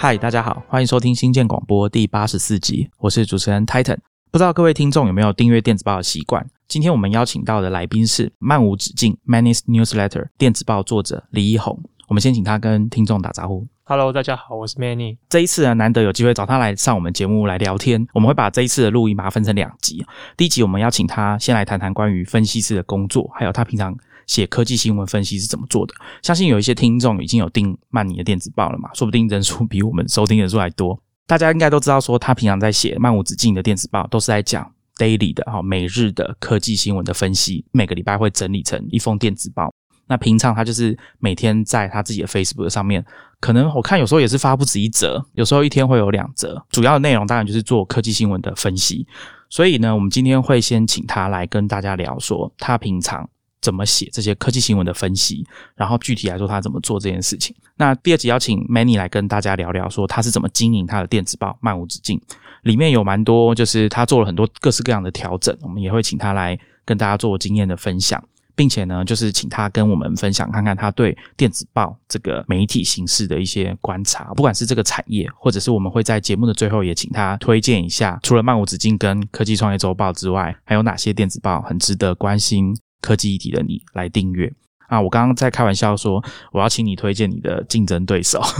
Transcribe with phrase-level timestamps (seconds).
[0.00, 3.98] 嗨，大家好，欢迎收听新建广播第八十四集，我是主持人 Titan。
[4.30, 6.46] 不知道各位听众有没有订阅电子报的习惯？
[6.68, 11.82] 今天我们邀请到的来宾是漫无止境 Manis Newsletter 电子报作者李一红。
[12.06, 13.66] 我们先请他跟听众打招呼。
[13.82, 15.16] Hello，大家好，我是 Manny。
[15.28, 20.06] 这一次呢，难得有机会找他来上我们节目来聊天，我们会把这一次的录音把它分成两集。
[20.36, 23.96] 第一集我们邀请他先来谈谈关于分析师的工作，还有他平常
[24.28, 25.92] 写科技新闻分析是怎么做的。
[26.22, 30.96] 相信有一些听众已经有订曼尼的电子报了嘛，说不定人数比我们收听人数还多。
[31.26, 39.72] 大家应该都知道，说他平常在写漫无止境的电子报，都是在讲 daily 的哈每日的科技新闻的分析，每个礼拜会整理成一封电子报。
[40.06, 43.04] 那平常他就是每天在他自己的 Facebook 上面，
[43.40, 46.64] 可能我看有时候也是发不止一则，有时候一天会有两则。
[46.70, 49.06] 主要的内容当然就是做科技新闻的分析。
[49.50, 53.28] 所以呢，我们今天会先请他来跟大家聊说，他平常
[53.60, 57.54] 怎么写这些科技新闻的分析，然后具体来说他怎么做这件事情。
[57.76, 62.20] 那第二集邀请 Many 来跟大家聊聊说他是怎么经营他的电子报漫无止境，
[62.62, 68.22] 里面有蛮多就是他做了很多各式各样的调整，我们也会请他来跟大家做经验的分享。
[68.58, 84.52] 并且呢，就是请他跟我们分享看看他对电子报这个媒体形式的一些观察，不管是这个产业，或者是我们会在节目的最后也请他推荐一下，除了漫无止境跟科技创业周报之外，还有哪些电子报很值得关心科技议题的你来订阅
[84.88, 85.00] 啊？
[85.00, 88.42] 我刚刚在开玩笑说，我要请你推荐你的竞争对手。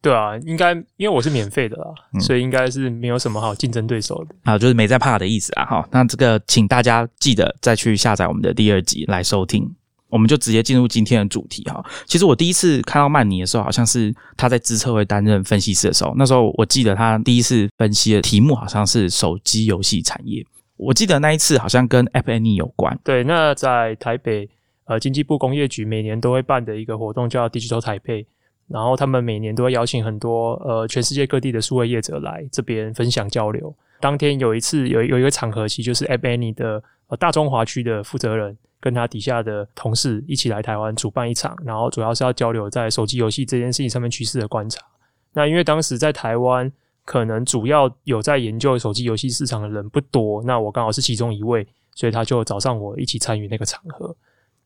[0.00, 4.34] 对啊，应该因为我是免费的啦，嗯所以应该是没有什么好竞争对手的。
[4.42, 5.64] 啊，就是没在怕的意思啊。
[5.64, 9.74] 哈，那这个请大家记得再去下载我们的第二集来收听。
[10.10, 11.84] 我们就直接进入今天的主题哈。
[12.06, 16.14] 其实我第一次看到曼尼的时候，好像是他在资策会担任分析师的时候。
[16.16, 20.44] 那时候我记得他第一次分析的题目好像是手机游戏产业。
[20.76, 22.98] 我记得那一次好像跟 App Annie 有关。
[23.04, 24.48] 对，那在台北
[24.84, 28.26] 呃经济部工业局每年都会办的一个活动叫 Digital 台北，
[28.68, 33.74] 然后他们每年都会邀请很多呃全世界各地的数位业者来这边分享交流。
[34.00, 38.56] 当天有一次有有一个场合，其实就是 App Annie 的呃大中华区的负责人。
[38.80, 44.78] 跟他底下的同事一起来台湾主办一场，然后主要是要交流在手机游戏这件事情上面趋势的观察。
[45.32, 46.70] 那因为当时在台湾，
[47.04, 54.14] 可能主要有在研究手机游戏市场的人不多，那我刚好是其中一位，所以他就找上我一起参与那个场合。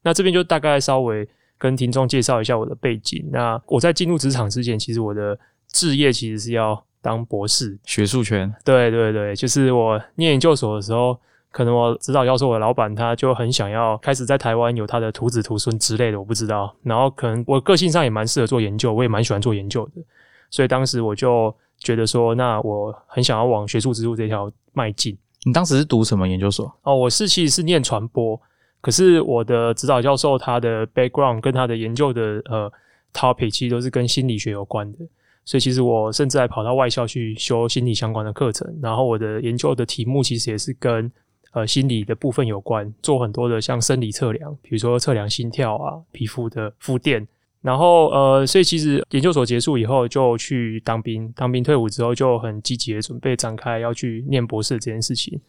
[0.03, 3.28] 那这边就大概稍微跟听众介绍一下我的背景。
[3.32, 5.38] 那我在进入职场之前，其实我的
[5.69, 8.53] 志业其实是要当博士，学术圈。
[8.65, 11.19] 对对对，就是我念研究所的时候。
[11.50, 16.72] 可能我指导教授的老板他就很想要开始在台湾有他的徒子徒孙之类的，我不知道。
[16.82, 20.03] 然后可能我个性上也蛮适合做研究，我也蛮喜欢做研究的，
[20.50, 25.16] 所以当时我就觉得说，那我很想要往学术之路这条迈进。
[25.44, 26.72] 你当时是读什么研究所？
[26.83, 28.41] 哦，我是其实是念传播，
[28.81, 32.71] 可是我的指导教授他的 background 跟他的研究的呃
[33.12, 34.99] topic 其实都是跟心理学有关的。
[35.44, 41.10] 所以其实我甚至还跑到外校去修心理相关的课程，然后我的研究的题目其实也是跟
[41.53, 47.27] 呃，心理的部分有关，做很多的像生理测量，比如说测量心跳啊、皮肤的负电，
[47.61, 55.41] 然后呃，所以其实研究所结束以后就去当兵，当兵退伍之后就很积极的准备展开要去念博士这件事情。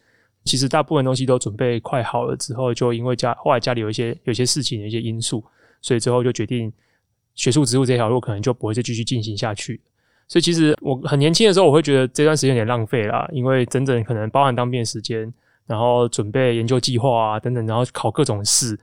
[0.46, 5.44] 其实大部分东西都准备快好了之后，就因为家后来家里有一些有些事情、有一些因素，
[5.82, 6.72] 所以之后就决定
[7.36, 9.80] 学术植物这条路可能就不会再继续进行下去。
[10.28, 15.32] 所以其实我很年轻的时候，我会觉得这段时间有点浪费啦，因为整整可能包含当兵的时间。
[15.68, 18.76] 然后准备研究计划啊，等等，然后考各种试。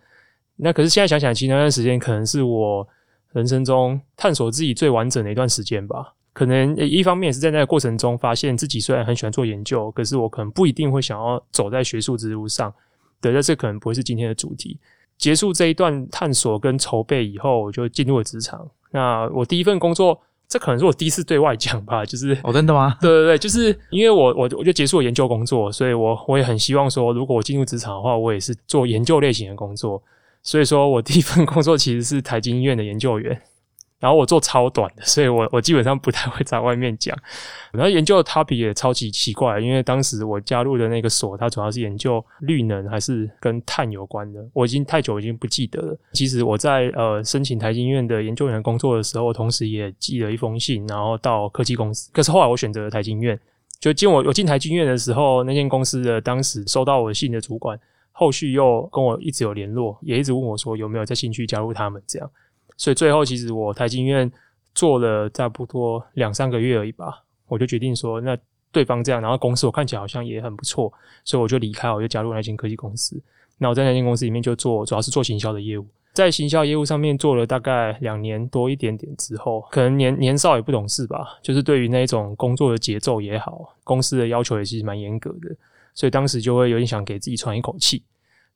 [0.54, 2.86] 那可是现在想想，其实那段时间可能是我
[3.36, 6.14] 人生中探索自己最完整的一段时间吧。
[6.32, 12.72] 可能一方面也是在那个过程中，发现自己虽然很喜欢做研究，可是我可能不一定会想要走在学术之路上。
[13.20, 14.78] 对，那这可能不会是今天的主题。
[15.18, 18.68] 结束这一段探索跟筹备以后，我就进入了职场。
[18.90, 20.20] 那我第一份工作。
[20.48, 22.96] 这可能是我第一次对外讲吧，就是哦，真的吗？
[23.02, 30.00] 对对对，就是因为我我我就结束了研究工作，所以我我也很希望说，如果我进入职场的话，我也是做研究类型的工作。
[30.46, 33.42] 所以说我第一份工作其实是台经医院的研究员，
[33.98, 37.18] 然后我做超短的，所以我我基本上不太会在外面讲。
[37.74, 45.98] 然后研究的 topic 也超级奇怪，因为当时我加入的那个所，它主要是研究绿能还是跟碳有关的，我已经太久已经不记得了。
[46.12, 52.08] 其实我在呃申请台经院的研究员工作的时候，同时也寄了一封信，然后到科技公司。
[52.12, 53.36] 可是后来我选择了台经院，
[53.80, 57.76] 就进我我进台经院的时候，那间公司的当时收到我信的主管，
[58.18, 62.30] 后续又跟我一直有联络，也一直问我说有没有在兴趣加入他们这样。
[62.78, 64.30] 所以最后其实我台经院
[64.74, 67.22] 做了差不多两三个月而已吧。
[67.46, 68.36] 我就决定说，那
[68.72, 70.92] 对方这样，然后公司我看起来好像也很不错，
[71.24, 73.22] 所以我就离开，我就加入那间科技公司。
[73.58, 75.86] 那我在那间公司里面就做，主要是做行销的业务。
[76.12, 85.54] 在行销业务上面做了大概两年多一点点之后，可能年年少也不懂事吧，就是对于那一种工作的节奏也好，公司的要求也是蛮严格的，
[85.96, 88.04] 所以当时就会有点想给自己喘一口气。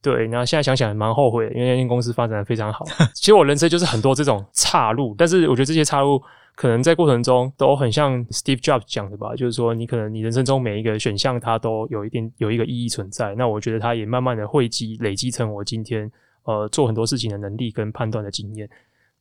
[0.02, 2.86] 对，然后现在想想蛮后悔的，因为那间公司发展的非常好。
[3.12, 6.22] 其实我人生就是很多这种岔路，但是我觉得这些岔路
[6.54, 13.34] 可能在过程中都很像 Steve Jobs 讲的吧，就是说你可能你人生中每一个选项它都有一点有一个意义存在。
[13.34, 16.10] 那我觉得它也慢慢的汇集累积成我今天
[16.44, 18.68] 呃做很多事情的能力跟判断的经验。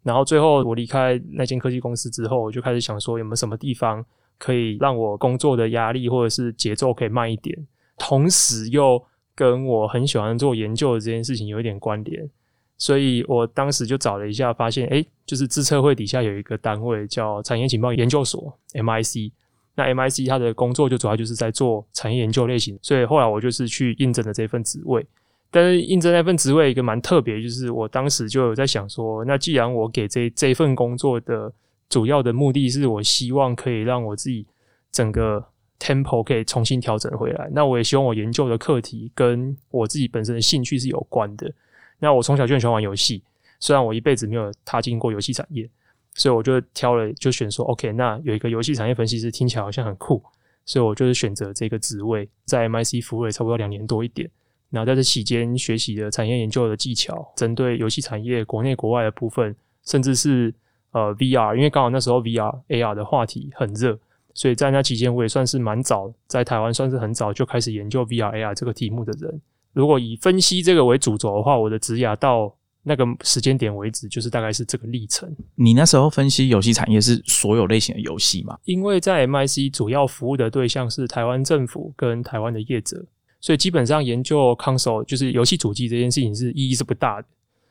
[0.01, 4.03] 然后最后我离开那间科技公司之后，我就开始想说有没有什么地方
[4.37, 7.67] 可以让我工作的压力或者是节奏可以慢一点，
[7.99, 9.05] 同时又。
[9.35, 12.29] 跟我很喜欢做研究的这件事情有一点关联，
[12.77, 19.31] 所以我当时就找了一下，发现哎，就是自测会底下有一个单位叫产业情报研究所 （MIC）。
[19.75, 25.07] 那 MIC 它的工作就主要就是在做产业研究类型，所以后来我就是去应征了这份职位。
[25.49, 31.49] 但是应征那份职位一个蛮特别，就是我当时就有在想说，那既然我给这这份工作的
[31.87, 34.45] 主要的目的是我希望可以让我自己
[34.91, 35.45] 整个。
[35.79, 37.49] Tempo 可以重新调整回来。
[37.51, 41.51] 那我也希望我研究的课题跟我自己本身的兴趣是有关的。
[41.99, 43.23] 那我从小就很喜欢玩游戏，
[43.59, 45.69] 虽然我一辈子没有踏进过游戏产业，
[46.13, 50.21] 所以我就挑了就选说，OK，那有一个游戏产业分析师听起来好像很酷，
[50.65, 54.29] 所以我就是选择这个职位，在 MIC 服务了差不多两年多一点。
[54.69, 60.53] 然后在这期间学习的产业研究的技巧，针对游戏产业国内国外的部分，甚至是
[60.91, 63.97] 呃 VR，因为刚好那时候 VR AR 的话题很热。
[64.39, 69.41] 所以在那期间，我也算是蛮早，在台湾算是很早就开始研究 VR AR 这个题目的人。
[69.73, 75.29] 如果以分析这个为主轴的话，我的职涯到那个时间点为止，就是大概是这个历程。
[75.55, 78.57] 你那时候分析游戏产业是所有类型的游戏吗？
[78.63, 83.05] 因为在 MIC 主要服务的对象是台湾政府跟台湾的业者，
[83.41, 87.27] 所以基本上研究 console 就是游戏主机这件事情是意义是不大的，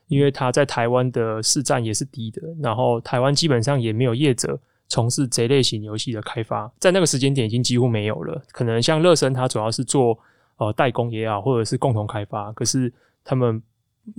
[0.09, 4.61] 因为它在台湾的市占也是低的，然后台湾基本上也没有业者。
[4.89, 8.43] 从事这类型游戏的开发，在那个时间点已经几乎没有了。
[8.53, 10.19] 可能像乐生，它主要是做
[10.57, 12.51] 呃代工也好，或者是共同开发。
[12.55, 12.93] 可是
[13.23, 13.63] 他们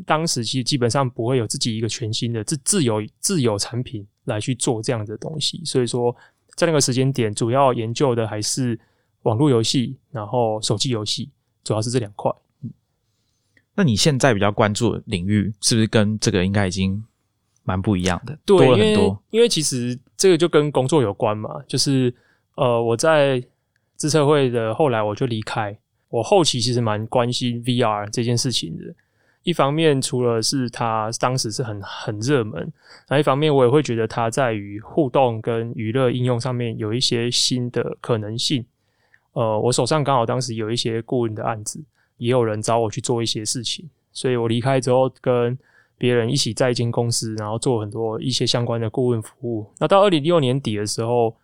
[0.05, 5.59] 当时其实基本上不会有自己一个全新的自自有自有产品来去做这样的东西。
[5.65, 6.15] 所以说，
[6.55, 8.79] 在那个时间点，主要研究的还是
[9.23, 11.31] 网络游戏，然后手机游戏，
[11.63, 12.31] 主要是这两块。
[12.61, 12.69] 嗯
[13.75, 17.03] 那你现在比较关注的领域，是不是跟这个应该已经？
[17.69, 19.23] 蛮不一样的，对，多了很多。
[19.29, 22.11] 因为其实这个就跟工作有关嘛，就是
[22.55, 23.39] 呃，我在
[23.95, 25.77] 自测会的后来我就离开，
[26.09, 28.83] 我后期其实蛮关心 VR 这件事情的。
[29.43, 32.73] 一方面，除了是它当时是很很热门，
[33.07, 38.65] 那一方面我也会觉得它在于互动跟娱乐应用上面有一些新的可能性。
[39.33, 41.79] 呃，我手上刚好当时有一些顾问的案子，
[42.17, 45.55] 也有人找我去做一些事情，所以我离开之后跟。
[45.99, 49.71] 别人一起在一间公司，然后做很多一些相关的顾问服务。
[49.79, 51.35] 那到二零一六年底的时候，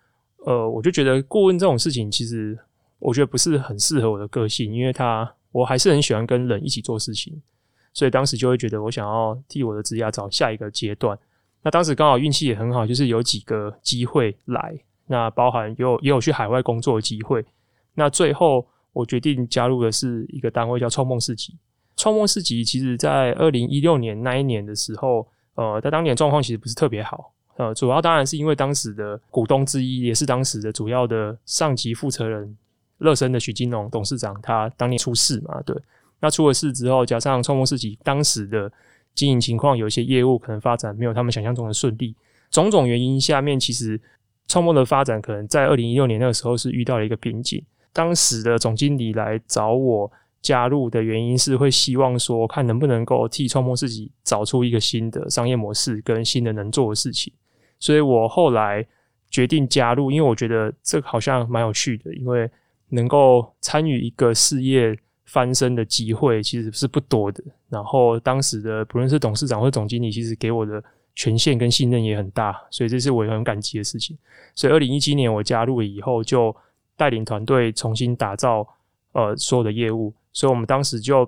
[0.46, 2.58] 呃，我就觉得顾问这种事情，其实
[2.98, 7.40] 我觉得不是很适合我的个性，因为他我还是很喜欢跟人一起做事情，
[7.92, 11.16] 所以当时就会觉得我想要替我的职业找下一个阶段。
[11.62, 14.74] 那当时刚好运气也很好，就是有几个机会来，
[15.06, 17.44] 那包含有也有去海外工作的机会。
[17.94, 21.54] 那最后我决定加入的是一个单位叫创梦世纪。
[21.96, 32.54] 创梦市集其实，在二零一六年那一年的时候，呃，在当年状况其实不是特别好，呃，主要当然是因为当时的股东之一，也是当时的主要的上级负责人
[32.98, 35.74] 乐生的许金龙董事长，他当年出事嘛，对，
[36.20, 38.70] 那出了事之后，加上创梦市集当时的
[39.14, 42.14] 经营情况，有一些业务可能发展没有他们想象中的顺利，
[42.50, 43.98] 种种原因下面，其实
[44.48, 50.12] 创梦的发展可能在二零一六年那个时候是遇到了一个瓶颈，当时的总经理来找我。
[50.46, 57.32] 加入的原因是会希望说，看能不能够替创梦自己找出一个新的商业模式跟新的能做的事情。
[57.80, 58.86] 所以我后来
[59.28, 62.48] 决定加入，因为我觉得这好像蛮有趣的，因为
[62.90, 67.42] 能够参与一个事业翻身的机会其实是不多的。
[67.68, 70.80] 然后当时的不论是董事长或总经理，其实给我的
[71.16, 74.16] 权限跟信任也很大，所以这是我很感激的事情。
[74.54, 76.54] 所以二零一七年我加入了以后，就
[76.96, 78.64] 带领团队重新打造
[79.10, 80.14] 呃所有的业务。
[80.36, 81.26] 所以，我们当时就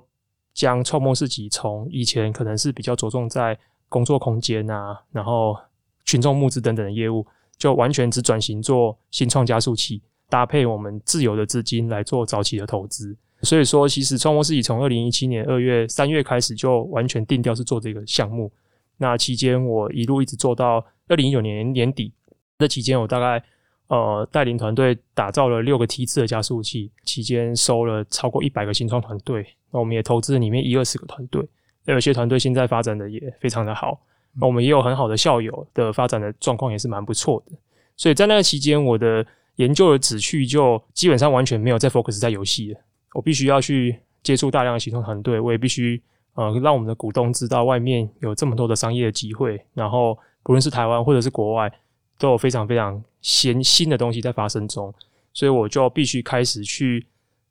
[0.53, 5.57] 将创梦市集从以前可能是比较着重在工作空间啊，然后
[6.05, 13.17] 群众募资等等的业务，就完全只转型做新创加速器，搭配我们自有的资金来做早期的投资。
[13.41, 18.53] 所以说，其实创梦市集从二零一七年二月、三月开始就完全定调是做这个项目。
[18.99, 22.13] 那期间，我一路一直做到二零一九年年底。
[22.59, 23.43] 这期间，我大概。
[23.89, 29.47] 呃，带领团队打造了六个梯次的加速器，期间收了超过一百个新创团队。
[29.71, 31.43] 那我们也投资了里面一二十个团队，
[31.85, 33.99] 那有些团队现在发展的也非常的好，
[34.35, 37.57] 那我们也有很好的校友的发展的状况也是蛮不错的。
[37.97, 39.27] 所以在那个期间，我的
[39.57, 42.81] 研究的旨趣就基本上完全没有在 focus 在游戏了。
[43.15, 46.01] 我必须要去接触大量的新创团队，我也必须
[46.35, 51.73] 呃让我们的股东知道外面有这么多的商业的机会，然后不论是台湾或者是国外，
[52.19, 54.93] 都有非常非常新新的东西在发生中。
[55.35, 57.07] 所以我就必须开始去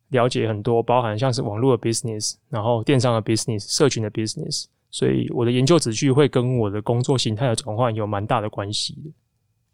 [0.10, 4.66] 了解很多，包含像是网络的 business，然后电商的 business，社群的 business。
[4.90, 9.12] 所以我的研究旨趣会跟我的工作形态的转换有蛮大的关系的。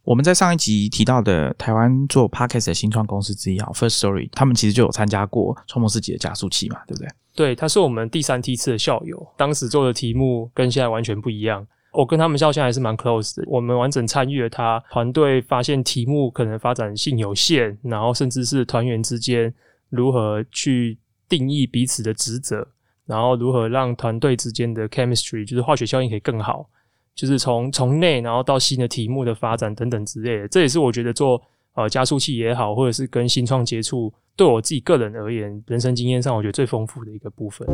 [0.04, 7.08] 我们在上一集提到的台湾做 podcast 的新创公司之一啊，First Story，他们其实就有参加过创梦世纪的加速器嘛，对不对？
[7.36, 11.66] 对，他是我们第三梯次的校友，当时做的题目跟现在完全不一样。
[11.94, 19.54] 我跟他们校现在还是蛮 close 的，我们完整参与了他团队发现题目可能发展性有限，然后甚至是团员之间
[19.90, 20.98] 如何去
[21.30, 22.68] 定义彼此的职责，
[23.06, 26.68] 然后如何让团队之间的 chemistry 就是化学效应可以更好。
[27.16, 31.40] 就是从从内，然后到新的题目的发展等等之类的，这也是我觉得做
[31.76, 37.68] 呃加速器也好，或者是跟新创接触，对我自己个人而言，人生经验上，我觉得最丰富的一个部分。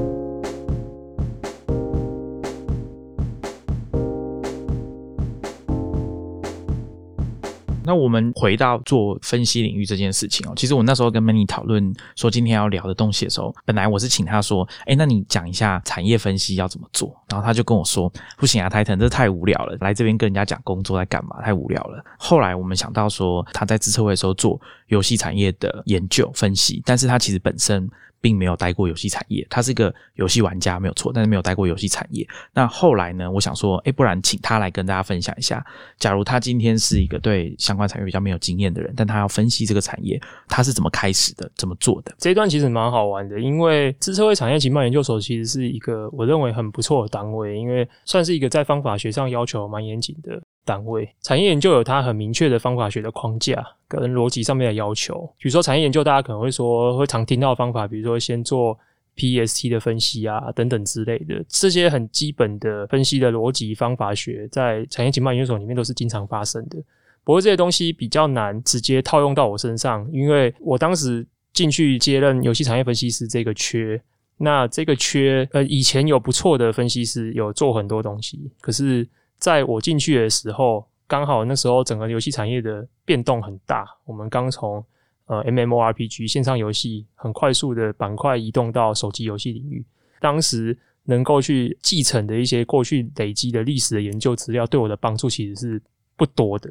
[7.90, 22.06] 那我们回到做分析领域这件事情哦，其实我那时候跟 Many 讨论说今天要聊的东西的时候，本来我是请他说，哎，那你讲一下产业分析要怎么做，然后他就跟我说，不行啊，泰腾这太无聊了，来这边跟人家讲工作在干嘛，太无聊了。
[22.20, 27.90] 后来我们想到说，他在自测会的时候做游戏产业的研究分析，但是他其实本身。
[28.22, 32.28] 并没有待过游戏产业，他是一个游戏玩家没有错，但是没有待过游戏产业。
[32.54, 33.30] 那后来呢？
[33.32, 35.66] 我想说，哎，不然请他来跟大家分享一下。
[35.98, 41.50] 假如他今天是一个对相关产业比较没有经验的人，但他要分析这个产业，他是怎么开始的？
[41.56, 42.14] 怎么做的？
[42.18, 50.42] 这一段其实蛮好玩的，因为资策会产业情报研究所其实是一个我认为很不错的单位，因为算是一个在方法学上要求蛮严谨的。
[50.66, 58.78] 单位产业研究有它很明确的方法学的框架跟逻辑上面的要求，比如说产业研究，大家可能会说会常听到方法，比如说先做
[59.16, 66.78] PST 的分析啊等等之类的，这些很基本的分析的逻辑方法学，在产业情报研究所里面都是经常发生的。
[67.24, 74.00] 不过这些东西比较难直接套用到我身上，因为我当时进去接任游戏产业分析师这个缺，
[74.38, 79.08] 那这个缺呃以前有不错的分析师有做很多东西，可是。
[79.40, 83.88] 在我进去的时候，刚好那时候整个游戏产业的变动很大。
[84.06, 84.84] 我们刚从
[85.26, 89.84] 呃 MMORPG 线上游戏很快速的板块移动到手机游戏领域。
[90.20, 95.82] 当时能够去继承的一些过去累积的历史的研究资料，对我的帮助其实是
[96.18, 96.70] 不多的。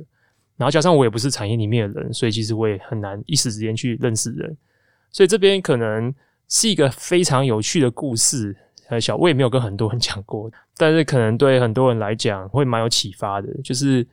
[0.56, 4.56] 然后加上我也不是产业里面的人，所以其实我也很难一时之间去认识人。
[5.10, 6.14] 所以这边可能
[6.48, 8.54] 是一个非常有趣的故事。
[8.88, 13.48] 呃，小我也没有跟很多人 讲过，但是可能对很多人来讲会蛮有启发的。
[13.62, 14.06] 就是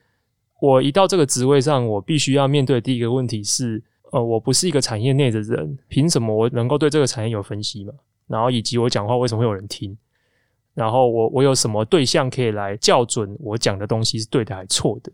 [0.61, 7.93] 我一到这个职位上，我必须要面对的第一个问题是：呃，我不是一个产业内的人，凭什么我能够对这个产业有分析嘛？
[8.27, 9.97] 然后以及我讲话为什么会有人听？
[10.73, 15.11] 然后我我有什么对象可以来校准我讲的东西是对的还是错的？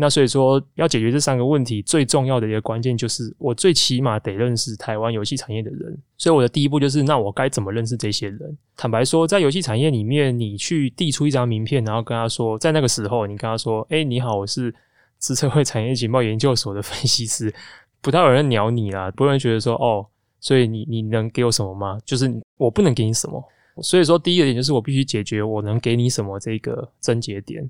[0.00, 5.98] 那所以说，要解决这三个问题，最重要的一个关键就是，我最起码得认识台湾游戏产业的人。
[6.16, 8.56] 所以我的第一步就是，那我该怎么认识这些人？
[8.76, 14.72] 坦白说，在游戏产业里面，你去递出一张名片，然后跟他说，在那个时候，你跟他说：“哎，你好，我是
[15.18, 17.52] 资策会产业情报研究所的分析师。”
[18.00, 20.06] 不太有人鸟你啦，不会觉得说：“哦，
[20.38, 23.42] 所以你你能给我什么吗？”就是我不能给你什么。
[23.82, 27.68] 所以说，第一个点就是我必须解决我能给你什么这个症结点。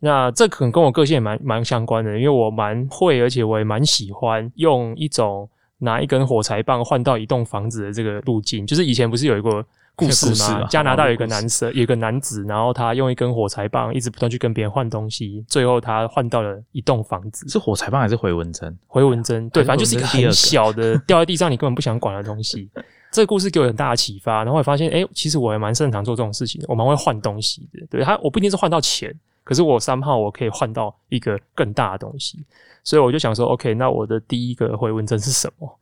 [0.00, 8.66] 那这可能跟我个性也蛮蛮相关的，因为我蛮会，而且我也蛮喜欢用一种拿一根火柴棒换到一栋房子的这个路径。
[8.66, 9.64] 就是以前不是有一个
[9.96, 10.64] 故事吗？
[10.70, 17.48] 加拿大有一个男生，有一个男子，然后他用一根火柴棒一直不断去跟别人换东西，最后他换到了一栋房子。
[17.48, 18.78] 是火柴棒还是回纹针？
[18.86, 22.70] 回纹针，对，反正就是一个很小的掉在地上你根本不想管的东西。
[23.10, 27.84] 这个故事给我很大的启发，然后我发现，哎，其实我也蛮擅长做这种事情，我蛮会换东西的。
[27.90, 29.12] 对他，我不一定是换到钱。
[29.48, 32.44] 可是我三号我可以换到一个更大的东西，
[32.84, 35.78] 所以我就想说，OK，那我的第一个回文针是什么？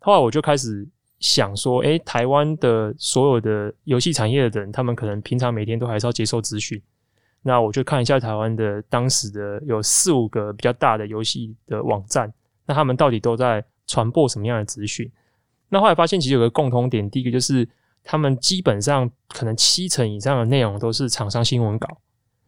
[0.00, 0.86] 后来我就开始
[1.18, 6.78] 想说，诶，台湾的所有的游戏产业的人，他们可能平常每天都还是要接受资讯。
[7.40, 12.30] 那我就看一下台湾的当时的有四五个比较大的游戏的网站，
[12.66, 15.10] 那他们到底都在传播什么样的资讯？
[15.70, 17.66] 那后来发现其实有个共同点，第一个就是
[18.04, 21.96] 他们基本上可能七成以上的内容都是厂商新闻稿。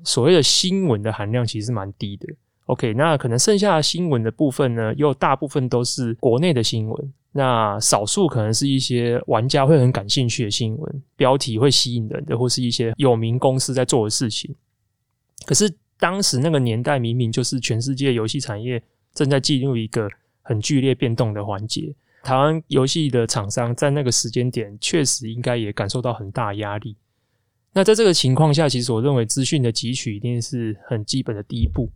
[0.04, 2.26] 所谓的新闻的含量其实蛮低的。
[2.66, 7.12] OK，那可能剩下的新闻的部分呢，又大部分都是国内的新闻。
[7.32, 14.54] 那少数可能是一些玩家会很感兴趣的新闻，标题会吸引人的，或是一些有名公司在做的事情。
[15.46, 18.82] 可是当时那个年代，明明就是全世界游戏产业
[19.14, 20.08] 正在进入一个
[20.42, 21.94] 很剧烈变动的环节。
[22.22, 26.96] 台湾游戏的厂商在那个时间点，确实应该也感受到很大压力。
[27.78, 31.88] 那在这个情况下，其实我认为资讯的汲取一定是很基本的第一步。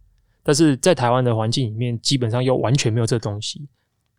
[0.44, 3.66] 但是在台湾的环境里面，基本上又完全没有这东西，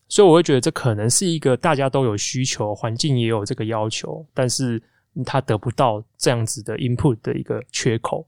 [0.10, 4.82] 所以我会觉得这可能是一个大家都有需求，环境也有这个要求，但是
[5.24, 8.28] 他得不到这样子的 input 的一个缺口。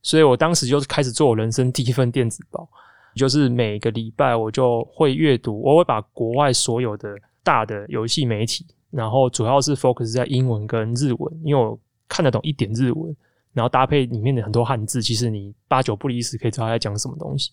[0.00, 2.68] 所以我当时就是开始做我人生第一份电子报，
[3.16, 11.76] 就是每个礼拜我就会阅读，我会把国外所有的大的游戏媒体，然后主要是 focus 在英文跟日文，因为我
[12.10, 13.16] 看得懂一点日文。
[13.52, 17.52] 然后搭配里面的很多汉字，其实你八九不离十可以知道他在讲什么东西。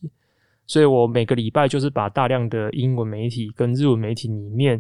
[0.67, 4.79] 所以我每个礼拜就是把大量的英文媒体跟日文媒体里面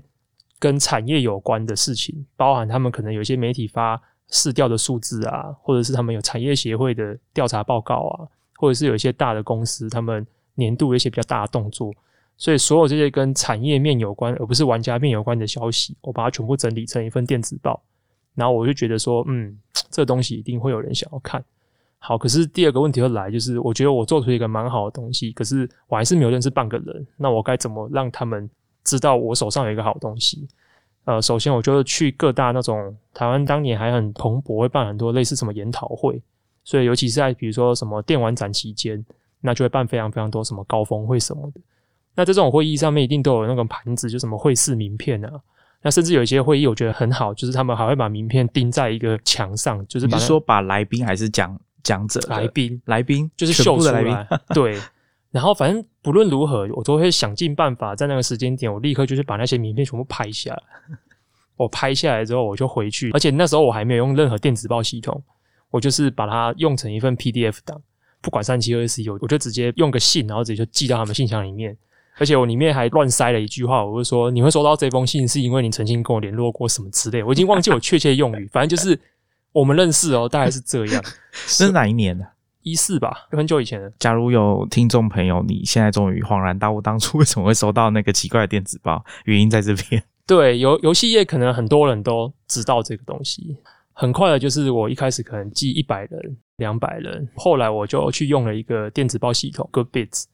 [0.59, 11.91] 跟产业有关的事情，包含他们可能有一些媒体发市调的数字啊，或者是他们有产业协会的调查报告啊，或者是有一些大的公司他们年度一些比较大的动作。
[12.37, 17.81] 所以所有这些跟产业面有关，而不是玩家面有关的消息，我把它全部整理成一份电子报。
[18.37, 19.57] 然后我就觉得说，嗯，
[19.89, 21.43] 这东西一定会有人想要看。
[21.97, 27.07] 好，可是第二个问题又来，就是我觉得我做出一个蛮好的东西，可是我还是没有认识半个人。
[27.17, 28.47] 那我该怎么让他们
[28.83, 30.47] 知道我手上有一个好东西？
[31.05, 36.21] 呃，首先我就去各大那种台湾当年还很蓬勃，会办很多类似什么研讨会，
[36.63, 39.03] 所以尤其是在比如说什么电玩展期间，
[39.41, 41.61] 那就会办非常非常多什么高峰会什么的。
[42.13, 45.41] 那在这种会议上面，一定都有那个盘子，就什么会试名片啊。
[45.81, 54.77] 那甚至有一些会议，我觉得很好，就是他们还会把名片钉在一个墙上，就是你是说把来宾还是讲讲者来宾来宾就是秀出来，对。
[55.29, 60.63] 然后反正不论如何，我都会想尽办法在那个时间点，我立刻就是把那些名片全部拍下来。
[61.57, 65.21] 我拍下来之后，我就回去，而且那时候我还没有用任何电子报系统，
[65.69, 67.79] 我就是把它用成一份 PDF 档，
[68.21, 71.77] 不管三七二十一，我就直接用个信，然后直接就寄到他们信箱里面。
[72.17, 77.23] 而且我里面还乱塞了一句话，我就说你会收到这封信，是因为你曾经跟我联络过什么之类。
[77.23, 78.99] 我已经忘记我确切用语，反正就是
[79.51, 81.03] 我们认识哦，大概是这样。
[81.31, 82.25] 是哪一年的？
[82.63, 83.89] 一四吧，很久以前的。
[83.97, 89.05] 假如有听众朋友，你现在终于恍然大悟，当初为什么会收到那个奇怪的电子报？
[89.23, 90.03] 原因在这边。
[90.25, 93.55] 对，游游戏业可能很多人都知道这个东西。
[93.93, 100.25] 很快的，就是我一开始可能记一百人、两百人，后来我就去用了一个电子报系统，Goodbits。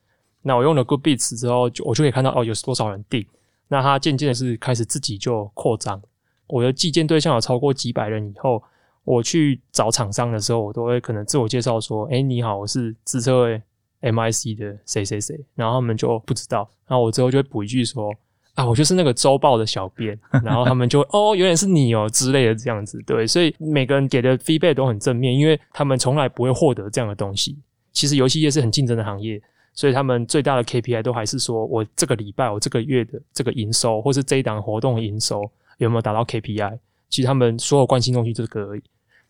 [0.44, 3.26] 那我用了 Goodbeats 之后，就我就可以看到哦，有多少人订。
[3.70, 6.00] 那它渐渐的是开始自己就扩张。
[6.48, 8.62] 我的寄件对象有超过几百人以后，
[9.04, 13.62] 我去找厂商的时候，我都会可能自我介绍说：“哎，你好，我是资策会
[14.02, 16.70] MIC 的谁谁谁。”然后他们就不知道。
[16.88, 18.14] 然后我之后就会补一句说
[18.54, 23.02] ：“啊，我就是那个周报的小编。”然后他们就哦，原来是你哦之类的这样子。
[23.08, 27.58] 对，所以每个人给的 feedback 都很正面，因为他们从来不会获得这样的东西。
[27.94, 29.42] 其实游戏业是很竞争的行业。
[29.74, 35.42] 所以他们最大的 KPI 都还是说，我这个礼拜、我这个月的这个营收，或是这一档活动的营收
[35.78, 36.78] 有没有达到 KPI？
[37.10, 38.84] 其实他们所有关心东西就这个而已。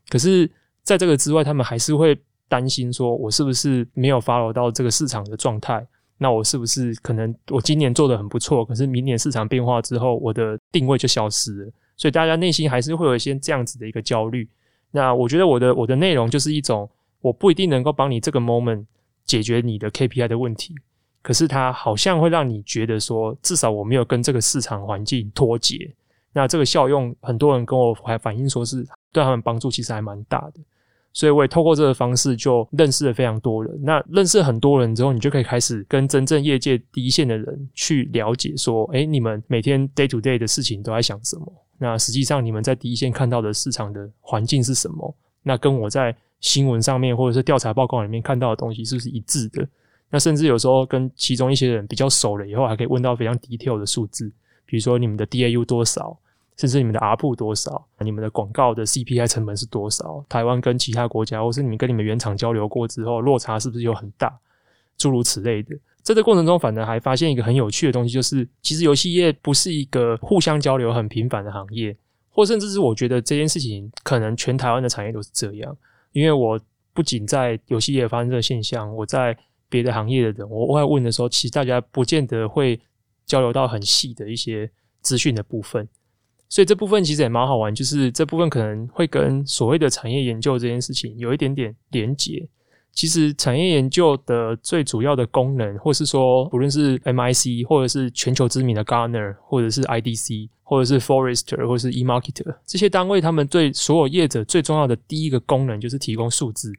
[0.10, 0.50] 可是，
[0.84, 2.18] 在这个之外，他们还是会
[2.50, 5.86] 担心说，我是不是没有 follow 到这个市场的状态？
[6.18, 11.72] 那我是不是可能我今年做的很不错，可是明年市场变化之后，我的定位就消失了？
[11.96, 14.48] 所以大家内心还是会有一些这样子的一个焦虑。
[14.92, 16.90] 那我觉得我的我的内容就是一种，
[17.22, 18.86] 我不一定能够帮你这个 moment。
[19.26, 20.76] 解决你的 KPI 的问题，
[21.22, 25.90] 可是它好像会让你觉得说，至少我没有跟这个市场环境脱节。
[26.32, 30.60] 那这个效用，很多人跟我还反映说是对他们帮助其实还蛮大的。
[31.16, 33.80] 所以我也透过这个方式就认识了非常多人。
[33.84, 41.46] 那认识很多人之后，你就可以开始跟真正业界第一线的人去了解说，哎，你们每天 day to day 的事情都在想什么？
[41.78, 45.16] 那实际上你们在第一线看到的市场的环境是什么？
[45.44, 49.68] 那跟我在新闻上面或者是调查报告里面看到的东西是不是一致的？
[50.10, 54.32] 那甚至有时候跟其中一些人比较熟了以后，还可以问到非常 detail 的数字，
[54.66, 56.16] 比如说你们的 DAU 多少，
[56.58, 60.24] 甚至你们的 RPU 多少，你们的广告的 CPI 成本是多少？
[60.28, 64.38] 台湾跟其他国家，或是你们跟你们原厂交流过之后，落差是不是有很大？
[64.98, 65.76] 诸如此类的。
[66.02, 71.96] 在这过程中，反而还发现一个很有趣的东西，就是其实游戏业不是一个互相交流很频繁的行业，
[72.30, 75.76] 或甚至是我觉得这件事情可能全台湾的产业都是这样。
[76.14, 76.60] 因为我
[76.94, 82.80] 不仅在游戏业发生这个现象，我在别的行业的人，我我问的时候，其实大家不见得会
[83.26, 84.70] 交流到很细的一些
[85.02, 85.88] 资讯的部分，
[86.48, 92.48] 所以这部分其实也蛮好玩，就是这部分可能会跟所谓的产业研究这件事情有一点点连结。
[92.94, 106.72] 其实产业研究的最主要的功能，或是说不论是 MIC，或者是全球知名的 Gartner，或者是 IDC，或者是 Forrester，或是 eMarketer 这些单位，他们对所有业者最重要的第一个功能就是提供数字。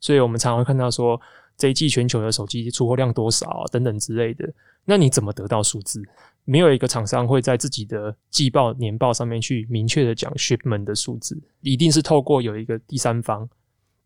[0.00, 1.18] 所以我们常常会看到说
[1.56, 4.46] 这一季全球的手机出货量多少等等之类的。
[4.84, 6.02] 那你怎么得到数字？
[6.44, 13.48] 没有一个厂商会在自己的季报、年报上面去明确的讲 shipment 的数字，一定是透过有一个第三方，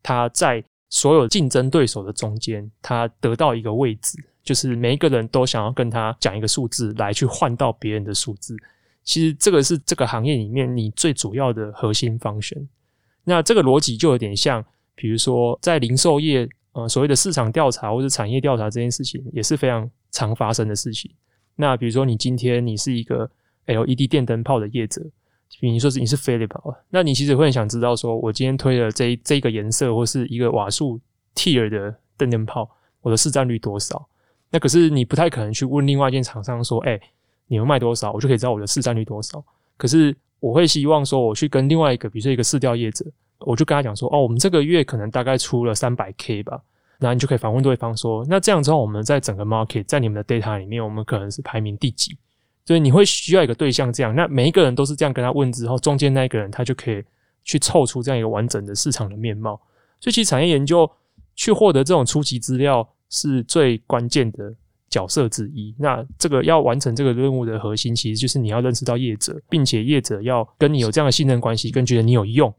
[0.05, 0.63] 他在。
[0.91, 8.57] 所有竞争对手的中间，他得到一个位置，就是每一个人都想要跟他讲一个数字，来去换到别人的数字。
[9.05, 12.59] 其实这个是这个行业里面你最主要的核心方选。
[13.25, 21.11] 那这个逻辑就有点像，比如说在零售业，呃，所谓的市场调查或者产业调查这件事情，也是非常常发生的事情。
[21.57, 23.31] 那比如说你今天你是一个
[23.67, 25.03] LED 电灯泡的业者。
[25.61, 31.01] 比如说你是飞利浦，那你其实会很想知道，说我今天推了这这个颜色或是一个瓦数
[31.35, 32.69] tier 的灯灯泡，
[33.01, 34.09] 我的市占率多少？
[34.51, 36.99] 那可是你不太可能去问另外一件厂商说，哎，
[37.49, 39.45] 你们卖多少，我就可以知道我的市占率多少。
[39.77, 43.05] 可是我会希望说，我去跟另外一个，比如说一个市调业者，
[43.41, 46.61] 我就跟他讲说，哦，我们这个月可能大概出了三百 K 吧，
[46.99, 52.17] 那你就可以反问对方说，那这样之后我们在整个 market 在你们的 data 里面，我们可能是排名第几？
[52.69, 57.03] 所以你会需要一个对象，这样，那每一个人都是这样跟他问之后，中间那一个人他就可以
[57.43, 59.59] 去凑出这样一个完整的市场的面貌。
[59.99, 60.87] 所以，其实产业研究
[61.35, 64.55] 去获得这种初级资料是最关键的
[64.91, 65.75] 角色之一。
[65.79, 72.53] 那这个要完成这个任务的核心，其实就是你要认识到业者，并且业者要跟你有这样的信任关系，跟觉得你有用，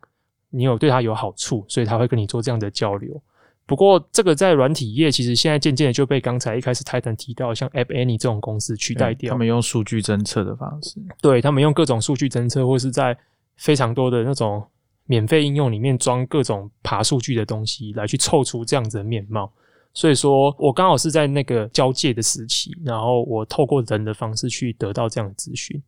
[0.49, 3.21] 你有对他有好处，所以他会跟你做这样的交流。
[3.69, 9.31] 不过，这个在软体业其实现在渐渐的就被刚才一开始泰坦提到像 App Annie 这种公司取代掉。
[9.31, 13.15] 他们用数据侦测的方式，对他们用各种数据侦测，或是在
[13.57, 14.65] 非常多的那种
[15.05, 19.53] 免费应用里面装各种爬数据的东西，来去凑出这样子的面貌。
[19.93, 25.79] 所以说我刚好是在那个交界的时期，然后我透过人的方式去得到这样的资讯，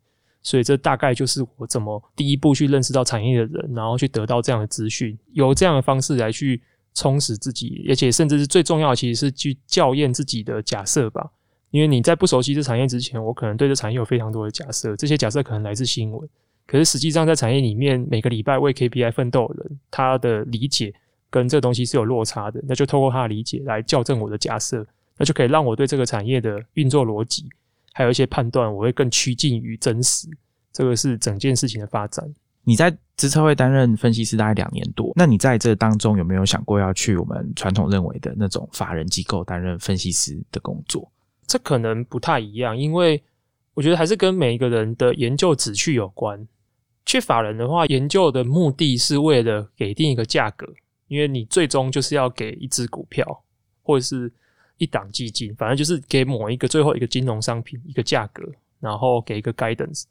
[0.43, 6.61] 所以这大概就是我怎么第一步去认识到产业的人，然后去得到这样的资讯，由这样的方式来去。
[6.93, 11.31] 充实自己，而且甚至是最重要的，其实是去校验自己的假设吧。
[11.69, 16.29] 因为你在不熟悉这产业之前，我可能对这产业有非常多的假设，这些假设可能来自新闻。
[16.67, 20.93] 可是实际上，在产业里面，每个礼拜为 KPI 奋斗的人，他的理解
[21.29, 22.61] 跟这东西是有落差的。
[22.67, 24.85] 那就透过他的理解来校正我的假设，
[25.17, 27.49] 那就可以让我对这个产业的运作逻辑，
[27.93, 30.27] 还有一些判断，我会更趋近于真实。
[30.73, 32.25] 这个是整件事情的发展。
[32.63, 41.11] 你在资策会担任分析师大概两年多，那你在这当中有没有想过要去我们传统认为的那种法人机构担任分析师的工作？
[41.47, 43.21] 这可能不太一样，因为
[43.73, 46.47] 我觉得还是跟每一个人的研究旨趣有关。
[47.03, 50.67] 去法人的话，研究的目的是为了给定一个价格，
[51.07, 53.43] 因为你最终就是要给一只股票
[53.81, 54.31] 或者是
[54.77, 58.43] 一档基金，反正就是给某一个最后一个金融商品一个价格，
[58.79, 60.03] 然后给一个 guidance。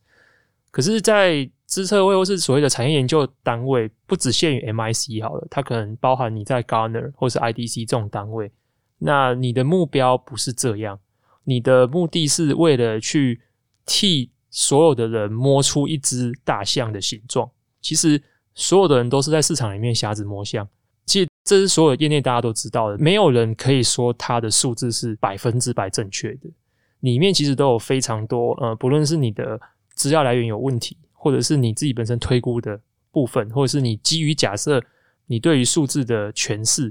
[0.72, 8.50] 可是，在资策会或是所谓的产业研究单位，不只限于 MIC 好了，它可能包含你在 Garner 或是 IDC 这种单位。
[8.98, 10.98] 那你的目标不是这样，
[11.44, 13.40] 你的目的是为了去
[13.86, 17.48] 替所有的人摸出一只大象的形状。
[17.80, 18.20] 其实，
[18.52, 20.68] 所有的人都是在市场里面瞎子摸象。
[21.06, 26.50] 其实，这是所有业内大家都知道的，没有人可以说他的数字是百分之百正确的。
[26.98, 29.60] 里面其实都有非常多，呃，不论是你的。
[29.92, 32.80] 资料来源有问题，或者是你自己本身推估的
[33.10, 34.82] 部分，或者是你基于假设
[35.26, 36.90] 你对于数字的诠释，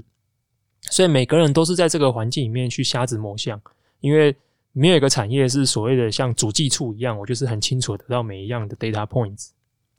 [0.82, 3.60] 所以每个人都是在这个环境里面去瞎子摸象，
[3.98, 4.32] 因为
[4.70, 9.48] 没有一个产业是所谓的像主计处一样，我就是很清楚得到每一样的 data points。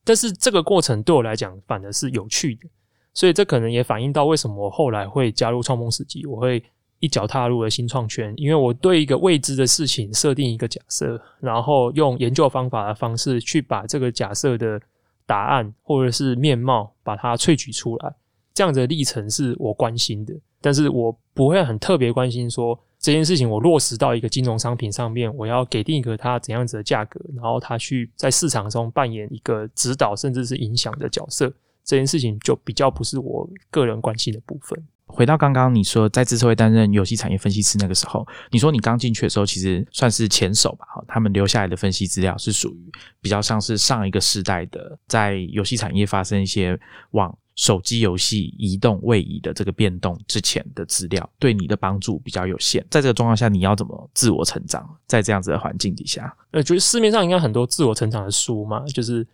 [0.05, 2.69] 但是这个过程对我来讲反而是有趣的，
[3.13, 6.63] 所以这可能也反映到为什么我后来会加入创梦世纪，我会。
[7.01, 14.79] 一脚踏入了新创圈，因为我对一个未知的事情设定一个假设，然后用研究方法的方式去把这个假设的
[15.25, 18.15] 答案或者是面貌把它萃取出来，
[18.53, 20.33] 这样的历程是我关心的。
[20.61, 31.51] 但是我不会很特别关心说这件事情我落实到一个金融商品上面，我要给定一个它怎样子的价格，然后它去在市场中扮演一个指导甚至是影响的角色，
[31.83, 34.79] 这件事情就比较不是我个人关心的部分。
[35.13, 40.85] 回到刚刚你说在资策会担任游戏产业分析师那个时候，你说你刚进去的时候其实算是前手吧？
[40.95, 46.79] 哈，他们留下来的分析资料是属于比较像是上一个时代的，在游戏产业发生一些
[47.11, 52.83] 往手机游戏移动位移的这个变动之前的资料，对你的帮助比较有限。
[52.89, 54.89] 在这个状况下，你要怎么自我成长？
[55.05, 59.27] 在这样子的环境底下，呃，觉得市面上应该很多自我成长的书嘛，就是，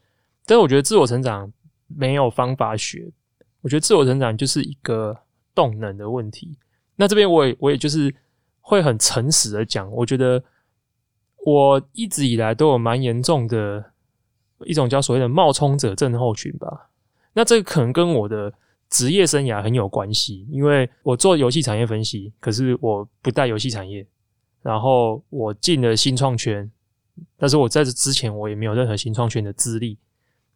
[0.45, 1.51] 但是我觉得自我成长
[1.87, 3.09] 没有方法学，
[3.61, 5.17] 我觉得自我成长就是一个。
[5.57, 6.55] 动能的问题，
[6.97, 8.13] 那这边我也我也就是
[8.61, 10.43] 会很诚实的讲，我觉得
[11.43, 13.83] 我一直以来都有蛮严重的
[14.65, 16.91] 一种叫所谓的冒充者症候群吧。
[17.33, 18.53] 那这个可能跟我的
[18.87, 24.05] 职业生涯很有关系，因为我做游戏产业分析，可是我不带游戏产业，
[24.61, 26.71] 然后我进了新创圈，
[27.35, 29.97] 但是我在这之前我也没有任何新创圈的资历。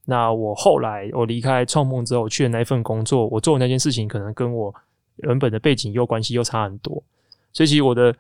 [0.06, 4.74] 那我后来我离开创梦之后去的那一份工作，我做的那件事情可能跟我
[5.18, 7.04] 原本的背景又关系又差很多，
[7.54, 8.16] 所以其实我的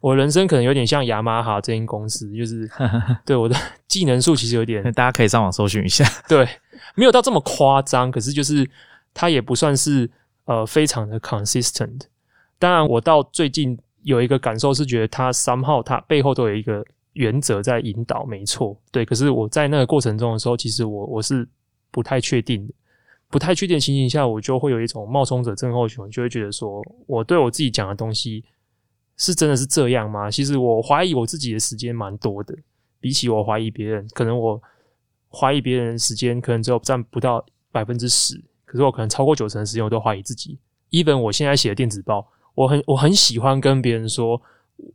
[0.00, 2.68] 我人生可能有点像雅马哈这间公司，就是
[3.24, 3.56] 对我的
[3.88, 6.48] 技能数其实有点，大家可以上网搜寻一下，对，
[6.94, 8.68] 没有到这么夸张，可是就是
[9.12, 10.08] 它也不算是
[10.44, 12.02] 呃非常的 consistent。
[12.58, 16.84] 当然，我到最近有一个感受是觉得它三号它背后都有一个。
[17.16, 19.02] 原则在引导，没错，对。
[19.02, 21.48] 可是我在那个过程中的时候，其实我我是
[21.90, 22.74] 不太确定的，
[23.28, 28.44] 不太确定情形下，我就会有一种冒充者症候群，就会觉得说，我对我自己讲的东西
[29.16, 30.30] 是真的是这样吗？
[30.30, 32.56] 其实我怀疑我自己的时间蛮多的，
[33.00, 34.60] 比起我怀疑别人，可能我
[35.30, 40.58] 怀疑别人的时间可能只有占不到百分之十，可是我可能超过九成的时间我都怀疑自己。
[40.90, 44.40] even 我现在写的电子报，我很我很喜欢跟别人说。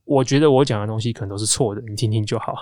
[0.05, 2.53] 我觉得我讲的东西可能都是错的，你听听就好。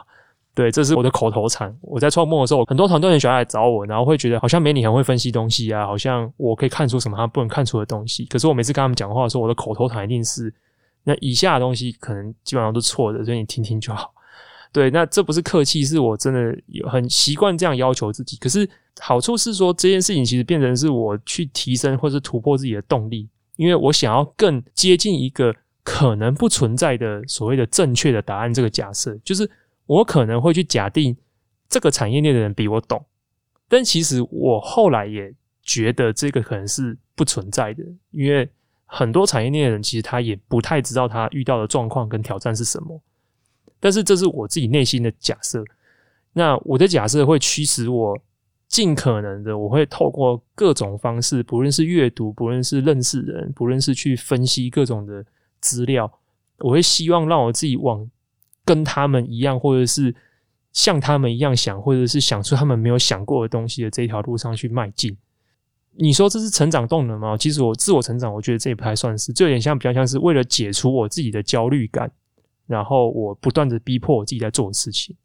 [0.60, 1.74] 对，这是我的口头禅。
[1.80, 8.26] 我在创梦的时候，很多团队很喜欢来找我，然后会觉得好像没你很会分析东西啊，好像我可以看出什么他不能看出的东西。
[8.26, 10.54] 可是我每次跟他们讲话的时候，我的口头禅一定是
[11.06, 14.13] 那以下的东西可能基本上都是错的，所以你听听就好。
[14.74, 18.36] 对，那这不是客气，是我真的有很习惯这样要求自己。
[18.36, 18.69] 可是
[19.00, 25.56] 好处是说，这件事情其实变成是我去提升或是突破自己的动力，因为我想要更接近一个。
[25.82, 29.50] 可能不存在的所谓的正确的答案，这个假设就是
[29.89, 31.17] 我可能会去假定
[31.67, 33.04] 这个产业链的人比我懂，
[33.67, 38.47] 但其实我后来也觉得这个可能是不存在的，因为
[38.86, 43.02] 很多产业链的人其实他也不太知道他遇到的状况跟挑战是什么。
[43.80, 45.63] 但是这是我自己内心的假设，
[46.34, 48.21] 那我的假设会驱使我
[48.67, 55.25] 尽可能的，我会透过各种方式，不论是阅读，不论是认识人，不论是去分析各种的。
[55.62, 56.10] 资料，
[56.60, 58.10] 我会希望让我自己往
[58.69, 60.13] 跟他们一样，或者是
[60.73, 65.17] 像他们一样想，或者是想出他们没有想过的东西的这条路上去迈进。
[65.95, 67.36] 你说这是成长动能吗？
[67.36, 72.12] 其实我自我成长，我觉得这也不太算是，这有点像比较像是为了解除我自己的焦虑感，
[72.67, 75.15] 然后我不断的逼迫我自己在做的事情。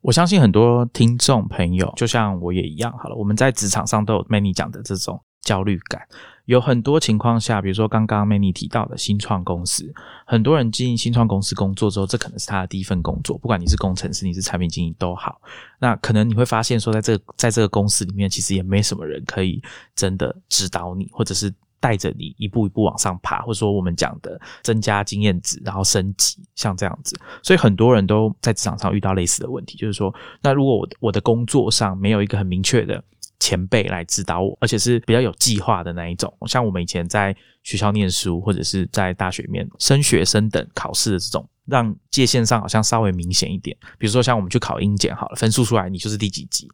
[0.00, 6.02] 我相信很多听众朋友，就像我也一样，好了，我们在职场上都有 many 讲的这种焦虑感。
[6.46, 9.90] 有很多情况下，比如说刚刚 Many 提到的新创公司，
[10.26, 13.38] 很多人进新创公司工作之后，这可能是他的第一份工作。
[13.38, 15.40] 不管你是工程师，你是产品经理都好，
[15.78, 19.62] 那可能你会发现说，在这个在这个公司里面，其实也没什么人可以
[19.96, 27.18] 真的指导你，或者是带着你一步一步往上爬，或者说我们讲的增加经验值，然后升级，像这样子。
[27.42, 33.02] 所以很多人都在职场上遇到类似的问题，就是说，那如果我我的工作上没有一个很明确的。
[33.40, 36.32] 前辈来指导我，而且是比较有计划的那一种。
[36.46, 43.76] 像我们以前在学校念书，或者是在大学里面升学生等考试的这种，让界限上好像稍微明显一点。
[43.98, 46.68] 比如说像我们去考英检好了，分数出来你就是第几级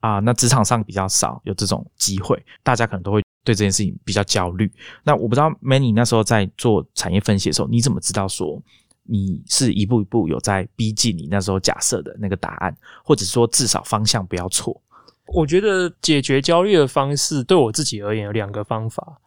[0.00, 0.18] 啊？
[0.20, 4.70] 那职场上比较少有这种机会，大家可能都会对这件事情比较焦虑。
[5.02, 8.62] 那我不知道 Many 那时候在做产业分析的时候，你怎么知道说
[9.02, 12.74] 你是一步一步有在逼近你那时候假设的那个答案，
[13.04, 14.80] 或者说至少方向不要错？
[15.28, 19.20] 我觉得解决焦虑的方式，对我自己而言有两个方法。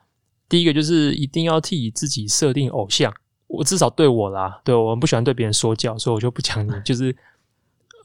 [0.48, 3.14] 第一个就是一定要替自己设定偶像。
[3.48, 6.72] 我至少对我啦，对我不喜欢对别人说教，所以我就不讲你。
[6.86, 7.16] 就是，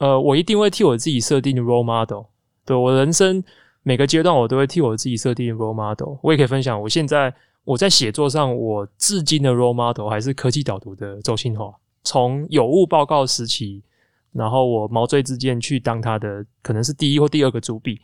[0.00, 2.24] 呃，我一定会替我自己设定 role model。
[2.64, 3.42] 对我人生
[3.82, 6.16] 每个阶段，我都会替我自己设定 role model。
[6.22, 7.32] 我也可以分享，我现在
[7.64, 11.72] 我在写作上，我至今的 role model 还是科技导读的周清华。
[12.04, 13.82] 从有误报告时期。
[14.32, 18.00] 然后我毛遂自荐去当他的可能是第一或第二个主笔。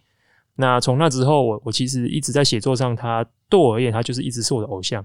[0.56, 5.04] 那从那之后，我我其实一直在写作上，他对我而言，他就是一直是我的偶像。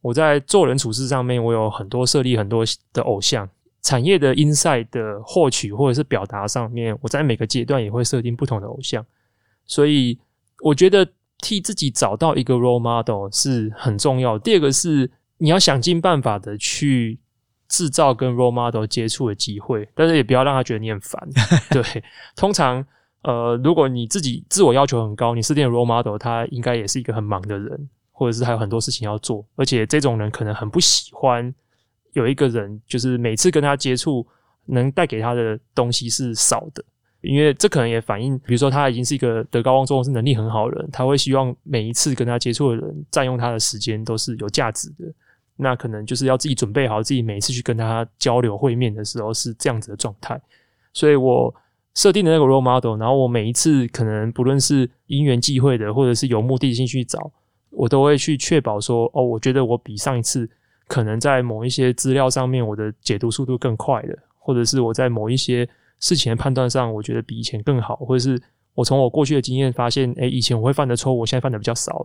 [0.00, 3.48] 我在做人处事上面，我有很多设立很多的偶像。
[3.82, 9.04] 产业的 inside 的获取或者是表达上面，我在每个阶段也会设定不同的偶像。
[9.66, 10.18] 所以
[10.62, 11.06] 我觉得
[11.38, 14.38] 替自己找到一个 role model 是很重要。
[14.38, 17.18] 第二个是你要想尽办法的去。
[17.68, 21.20] 制造跟 role model 接触的机会，但是也不要让他觉得你很烦。
[21.70, 21.82] 对，
[22.36, 22.84] 通常
[23.22, 31.52] 呃，如果你自己自我要求很高，你是定 role model，他应该也是一个很忙的人，或者是还有很多事情要做，而且这种人可能很不喜欢
[32.12, 34.26] 有一个人，就是每次跟他接触
[34.66, 36.84] 能带给他的东西是少的，
[37.22, 45.04] 因为这可能也反映，比如说他已经是一个德高望重、是能力很好的人，他会希望每一次跟他接触的人占用他的时间都是有价值的。
[45.56, 50.40] 那可能就是要自己准备好，自己每次去跟他交流会面的时候是这样子的状态。
[50.92, 51.54] 所以我
[51.94, 57.30] 设定的那个 role model，然后我每一次可能不论是因缘际会的，或者是有目的性去找，
[57.70, 60.48] 我都会去确保说，哦，我觉得我比上一次
[60.88, 65.68] 可能在某一些资料上面，我的解读速度更快的，或者是我在某一些
[66.00, 68.40] 事情的判断上，我觉得比以前更好，或者是
[68.74, 72.04] 我从我过去的经验发现，诶，以前我会犯的错误，我现在犯的比较少。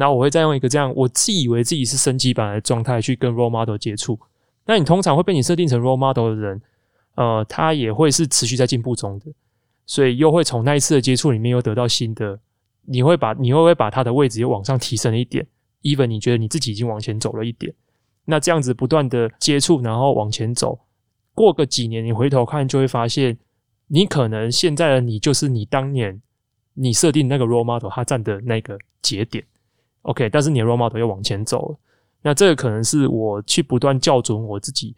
[0.00, 4.18] 然后我会再用一个这样我自以为自己是升级版的状态去跟 role model 接触。
[4.64, 6.62] 那你通常会被你设定成 role model 的人，
[7.16, 9.26] 呃，他也会是持续在进步中的，
[9.84, 12.40] 所以又会从那一次的接触里面又得到新的。
[12.86, 15.46] 你会把你会不会把他的位置又往上提升一点
[15.82, 17.72] ？even 你觉得你自己已经往前走了一点，
[18.24, 20.80] 那这样子不断的接触，然后往前走，
[21.34, 23.36] 过个几年你回头看就会发现，
[23.88, 26.20] 你可能现在的你就是你当年
[26.72, 29.44] 你设定那个 role model 他站的那个节点。
[30.02, 31.78] OK，但是你的 role model 又往前走了，
[32.22, 34.94] 那这个可能是我去不断校准我自己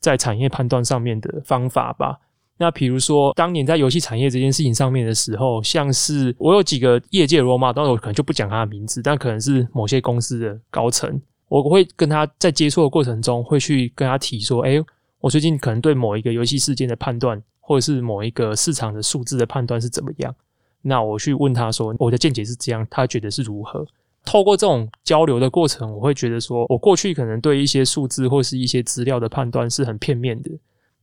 [0.00, 2.18] 在产业判断上面的方法吧。
[2.56, 14.72] 那比如说，当年在游戏产业这件事情上面的时候，像是我有几个业界 role model，我可能就不讲他的名字，但可能是某些公司的高层，我会跟他在接触的过程中，会去跟他提说：“哎，
[15.20, 20.34] 我最近可能对某一个游戏事件的判断，或者是某一个市场的数字的判断是怎么样？”
[20.82, 23.86] 那我去问他说：“我的见解是这样，他觉得是如何？”
[24.24, 30.50] 透过这种交流的过程，我会觉得说，我过去可能对一些数字或是一些资料的判断是很片面的，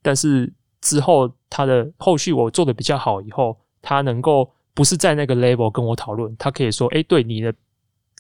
[0.02, 0.52] 但是
[0.82, 7.54] 之后他的后续我做的比较好以后，他能够不是在那个 level 跟我讨论，他可以说，哎，对你的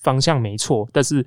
[0.01, 1.25] 方向没错，但是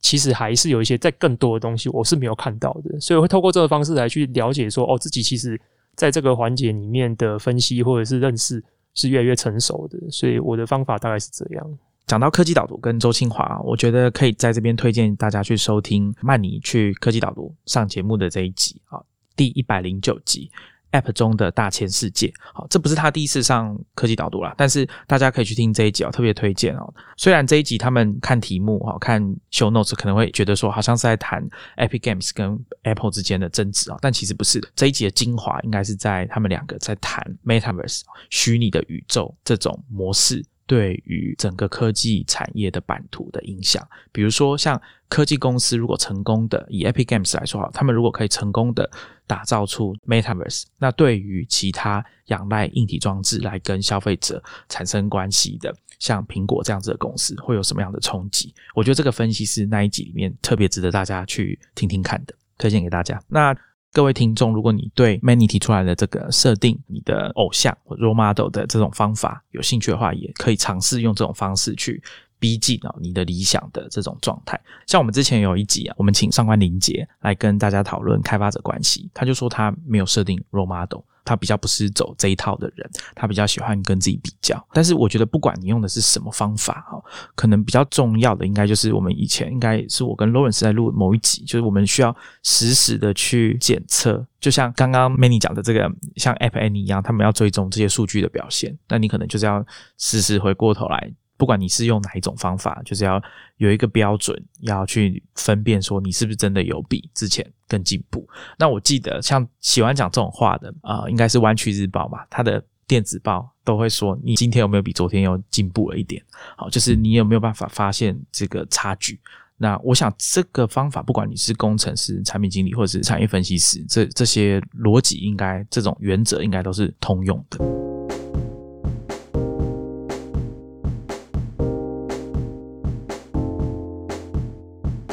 [0.00, 5.58] 其实还是有一些在更多的东西我是没有看到的，所以我会透过这个方式来去了解说，哦，自己其实
[5.94, 8.62] 在这个环节里面的分析或者是认识
[8.94, 11.78] 是越来越成熟的，所以我的方法大概是这样。
[12.06, 19.00] 讲到科技导读跟周清华，我觉得可以在这边推荐大家去收听曼尼去科技导读上节目的这一集啊，
[19.34, 20.50] 第一百零九集
[20.90, 22.30] App 中的大千世界。
[22.52, 26.94] 好，这不是他第一次上科技导读啦，但是大家可以去听这一集哦，特别推荐哦。
[27.16, 34.68] 虽然这一集他们看题目哈，看 Show Notes 可能会觉得说好像是在谈 Epic Games 跟 Apple 之间的争执啊，但其实不是的。
[34.76, 40.44] 这一集的精华应该是在他们两个在谈 Metaverse 虚拟的宇宙这种模式。
[40.66, 48.90] 对于整个科技产业的版图的影响，比如说像科技公司如果成功的以 Epic Games 来说哈，他们如果可以成功的
[49.26, 58.54] 打造出 Metaverse，那对于其他仰赖硬体装置来跟消费者产生关系的，像苹果这样子的公司，会有什么样的冲击？
[58.74, 63.22] 我觉得这个分析是那一集里面特别值得大家去听听看的，推荐给大家。
[63.28, 63.56] 那。
[63.94, 72.02] 各位听众，如果你对 Many 提出来的这个设定你的偶像或 role model 的这种方法有兴趣的话，也可以尝试用这种方式去
[72.38, 74.58] 逼近啊你的理想的这种状态。
[74.86, 81.02] 像我们之前有一集啊，我们请上官林杰来跟大家讨论开发者关系，他就说他没有设定 role model。
[81.24, 84.62] 他比较不是走这一套的人，他比较喜欢跟自己比较。
[84.72, 87.02] 但是我觉得，不管你用的是什么方法哈，
[87.34, 98.76] 可能比较重要的，应该就是我们以前应该是我跟 Lawrence 在录某一集，就是我们需要实时的去检测，就像刚刚 Many 讲的这个，像 App Any 一样，他们要追踪这些数据的表现。
[98.88, 99.64] 那你可能就是要
[99.98, 101.12] 实时回过头来。
[101.42, 103.20] 不管你是用哪一种方法，就是要
[103.56, 108.24] 有一个标准，要去分辨说你是不是真的有比之前更进步。
[108.56, 116.22] 那我记得像喜欢讲这种话的啊，应该是湾区日报嘛，它的电子报都会说你今天有没有比昨天又进步了一点？
[116.56, 119.18] 好，就是你有没有办法发现这个差距？
[119.56, 127.91] 那我想这个方法，不管你是工程师、产品经理或者是产业分析师，这这些逻辑应该这种原则应该都是通用的。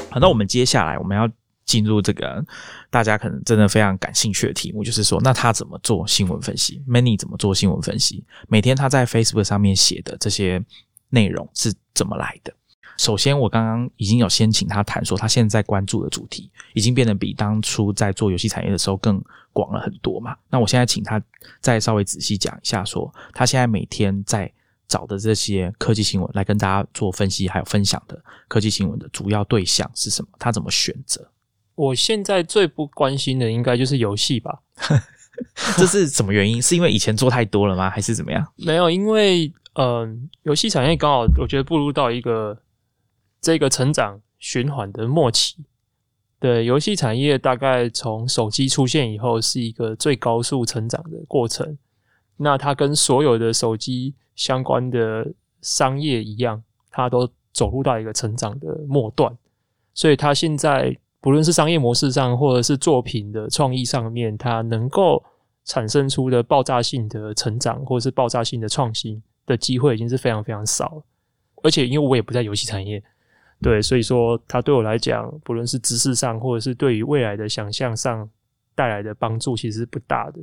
[0.10, 1.30] 好，那我们接下来我们要
[1.66, 2.44] 进入这个
[2.90, 8.24] 大家可能真的非常感兴趣的题目，就是说，那他怎么做新闻分析？Many 怎么做新闻分析？
[8.48, 10.64] 每天他在 Facebook 上面写的这些
[11.10, 12.52] 内容是怎么来的？
[12.98, 20.36] 首先，我刚刚已经有先请他谈说，他现在关注的主题已经变得比当初在做游戏产业的时候更广了很多嘛。
[20.50, 21.22] 那我现在请他
[21.62, 24.52] 再稍微仔细讲一下，说他现在每天在。
[24.90, 30.28] 找的这些科技新闻来跟大家做分析，还有分享的科技新闻的主要对象是什么？
[30.38, 31.26] 他怎么选择？
[31.76, 34.60] 我现在最不关心的应该就是游戏吧？
[35.78, 36.62] 这是什么原因？
[36.62, 37.90] 是因为以前做太多了吗？
[37.90, 38.46] 还是怎么样？
[38.58, 42.62] 没有，因为嗯，游戏产业刚好我觉得步入到一个
[43.40, 45.56] 这个成长循环的末期。
[46.40, 51.78] 对，游戏产业大概从手机出现以后是一个最高速成长的过程。
[52.36, 55.28] 那它跟所有的手机相关的
[55.62, 59.38] 商业一样，它都走入到一个成长的末段，
[59.94, 65.22] 所以它现在不论是商业模式上，或者是作品的创意上面，它能够
[65.66, 71.04] 产生出的爆炸性的成长，或者是爆炸性的创新的机会，已经是非常非常少了。
[71.62, 73.04] 而且，因为我也不在游戏产业，
[73.62, 78.30] 对，所以说它对我来讲，不论是知识上，或者是对于未来的想象上
[78.74, 80.40] 带来的帮助，其实是不大的。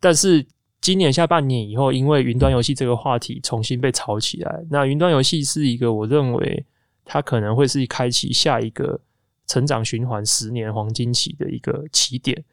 [0.00, 0.46] 但是
[0.80, 6.64] 今年下半年以后，因为云端游戏这个话题重新被炒起来，那云端游戏是一个我认为
[7.04, 9.00] 它可能会是开启下一个。
[9.48, 12.44] 成长循环十年黄金期的一个起点，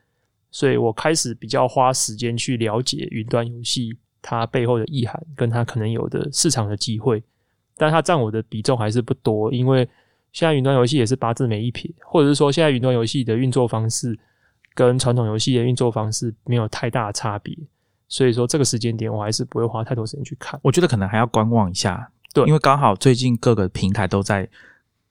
[0.52, 7.24] 所以我开始比较花时间去了解云端游戏它背后的意涵，跟它可能有的市场的机会，
[7.78, 9.90] 但它占我的比重还是不多，因为
[10.34, 14.16] 现在云端游戏也是八字没一撇，或者是说现在云端游戏的运作方式
[14.76, 17.58] 跟传统游戏的运作方式没有太大的差别，
[18.14, 24.48] 所以说这个时间点我还是不会花太多时间去看，我觉得可能还要观望一下，对，因为刚好最近各个平台都在。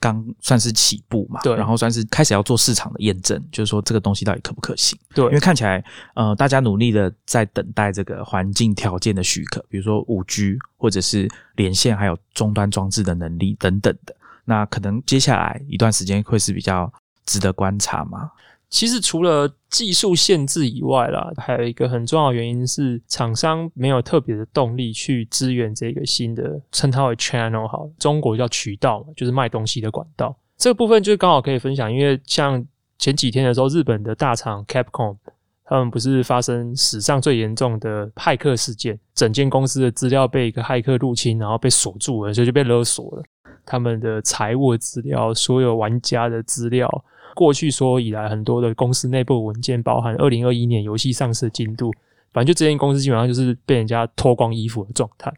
[0.03, 4.99] 刚算是起步嘛，对，然后算是开始要做市场的验证，就是说这个东西到底可不可行？
[5.15, 5.85] 对，因为看起来，
[6.17, 14.13] 呃，大家努力的在等待这个环境条件的许可，比如说五 G 或者是连线，还有终端装置的能力等等的，
[14.45, 16.93] 那可能接下来一段时间会是比较
[17.25, 18.29] 值得观察嘛。
[18.73, 30.35] 其实除了技术限制以外啦，还有一个很重要的原因是厂商没有特别的动力去支援这个新的称它为 channel 好，中国叫渠道，就是卖东西的管道。
[30.57, 32.65] 这个部分就刚好可以分享，因为像
[32.99, 35.19] 前几天的时候，日本的大厂 Capcom
[35.67, 43.23] 他们不是发生史上最严重的骇客事件，整间公司的资料被一个骇客入侵，然后被锁住了，所以就被勒索了，
[43.67, 47.05] 他们的财务资料、所有玩家的资料。
[47.35, 51.91] 过去说以来，很多的公司内部文件，包含二零二一年游戏上市的进度，
[52.33, 55.33] 反正就这间公司基本上就是被人家脱光衣服的状态。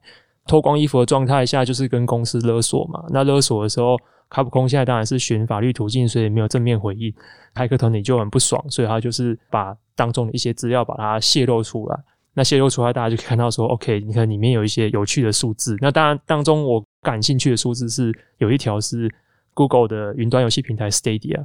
[0.47, 3.05] 脱光衣服的状态下，就是跟公司勒索嘛。
[3.09, 3.97] 那勒索的时候，
[4.29, 7.11] 卡普空现在当然是寻法律途径，所以没有正面回应。
[7.55, 11.99] 骇客团体就很不爽，所以他就是把当中的一些资料把它泄露出来。
[12.35, 15.77] 那泄露出来，大家就可以看到说，OK，你看里面有一些有趣的数字。
[15.81, 19.09] 那当然当中我感兴趣的数字是有一条是
[19.55, 21.45] Google 的云端游戏平台 Stadia。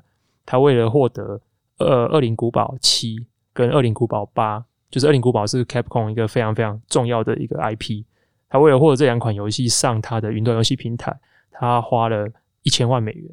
[0.49, 1.39] 他为了获得
[1.77, 3.17] 呃《恶灵古堡七》
[3.53, 8.03] 跟《恶灵古堡八》，就是《恶灵古堡》是 Capcom 一个非常非常重要的一个 IP。
[8.49, 11.15] 他为了获得这两款游戏上他的云端游戏平台，
[11.51, 12.27] 他花了
[12.63, 13.29] 一千万美元。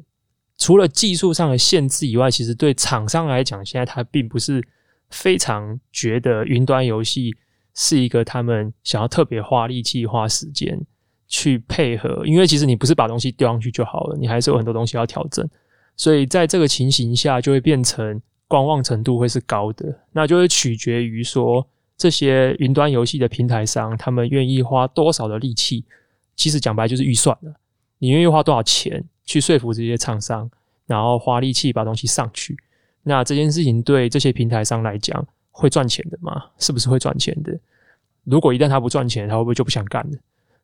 [0.59, 4.63] 除了技术上的限制以外，其实对厂商来讲，现在他并不是
[5.09, 7.35] 非常觉得云端游戏
[7.73, 10.79] 是一个他们想要特别花力气、花时间
[11.27, 12.23] 去配合。
[12.27, 15.49] 因为其实你不是把东西丢上去就好了，你还是有很多东西要调整。
[15.97, 21.67] 所以在这个情形下，就会变成观望程度会是高的，那就会取决于说
[21.97, 25.83] 这些云端游戏的平台商，他们愿意花多少的力气。
[26.35, 27.51] 其实讲白就是预算了，
[27.97, 30.47] 你愿意花多少钱去说服这些厂商，
[30.85, 32.55] 然后花力气把东西上去。
[33.01, 36.45] 那这件事情对这些平台商来讲会赚钱的吗？
[36.59, 37.59] 是不是会赚钱的？
[38.23, 40.17] 如果一旦他不赚钱，他会不会就不想干了？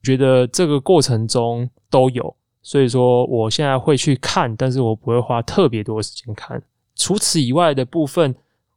[0.04, 2.36] 觉得这个过程中都有。
[2.64, 6.60] 所以说，我现在会去看，但是我不会花特别多时间看。
[6.96, 8.34] 除此以外的部分，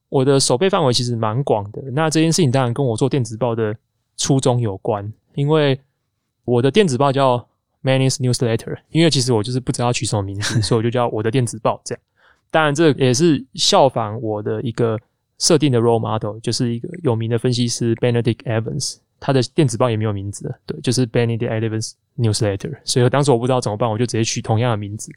[0.08, 1.80] 我的手背范围其实蛮广的。
[1.92, 3.74] 那这件事情当然跟我做电子报的
[4.16, 5.78] 初衷有关，因为
[6.44, 7.38] 我的电子报叫
[7.84, 12.02] Many's Newsletter，因为其实我就是不知道取什么名字，所以我就叫我的电子报这样。
[12.50, 14.98] 当然，这也是效仿我的一个
[15.38, 18.96] 设定的 role model，就是一个有名的分析师 Benedict Evans。
[19.18, 22.78] 他的电子报也没有名字，对，就是 Benedict Evans Newsletter。
[22.84, 25.10] 所以当时我不知道怎么办，我就直接取同样的名字。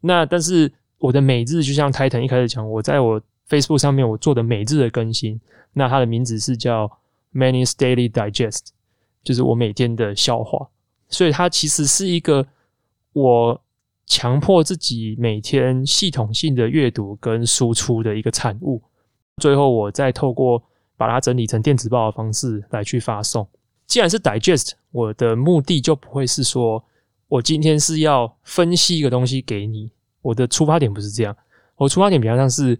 [0.00, 5.40] 那但是我的每日就像 Titan 一开始讲，我在我 Facebook 上面我做的每日的更新，
[5.72, 6.90] 那它的名字是叫
[7.34, 8.68] Many's Daily Digest，
[9.22, 10.66] 就是我每天的消化。
[11.08, 12.46] 所以它其实是一个
[13.12, 13.60] 我
[14.06, 18.82] 强迫自己每天系统性的阅读跟输出的一个产物。
[19.36, 20.62] 最后我再透过。
[20.98, 23.48] 把它整理成电子报的方式来去发送。
[23.86, 26.84] 既然是 digest，我的目的就不会是说
[27.28, 29.90] 我今天是要分析一个东西给你。
[30.20, 31.34] 我的出发点不是这样，
[31.76, 32.78] 我出发点比较像是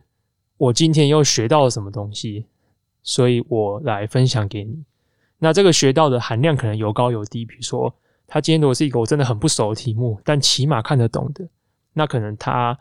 [0.59, 2.45] 我今天又学到了什么东西，
[3.03, 4.85] 所以我来分享给你。
[5.39, 7.45] 那这个学到的含量可能有高有低。
[7.47, 7.95] 比如说，
[8.27, 11.49] 他今天如果是一个我真的很不熟的题目，但起码看得懂的，
[11.95, 12.77] 那可能它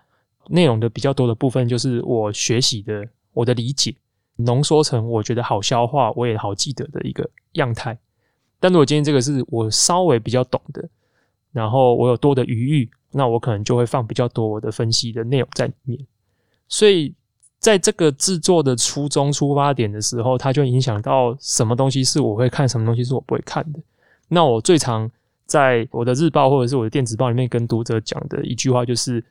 [0.50, 3.96] 内容的比较多的部分就是我学习的我的理解。
[4.38, 7.98] 浓缩成我觉得好消化，我也好记得的一个样态。
[8.60, 10.88] 但如果今天这个是我稍微比较懂的，
[11.52, 16.00] 然后我有多的余裕，那我可能就会放比较多我的分析的内容在里面。
[16.68, 17.14] 所以
[17.60, 23.80] 在这个制作的初衷出发点的时候，它就影响到什么东西是我会看，什么东西是我不会看的。
[24.28, 25.10] 那我最常
[25.46, 29.24] 在我的日报或者是我的电子报里面跟读者讲的一句话就是：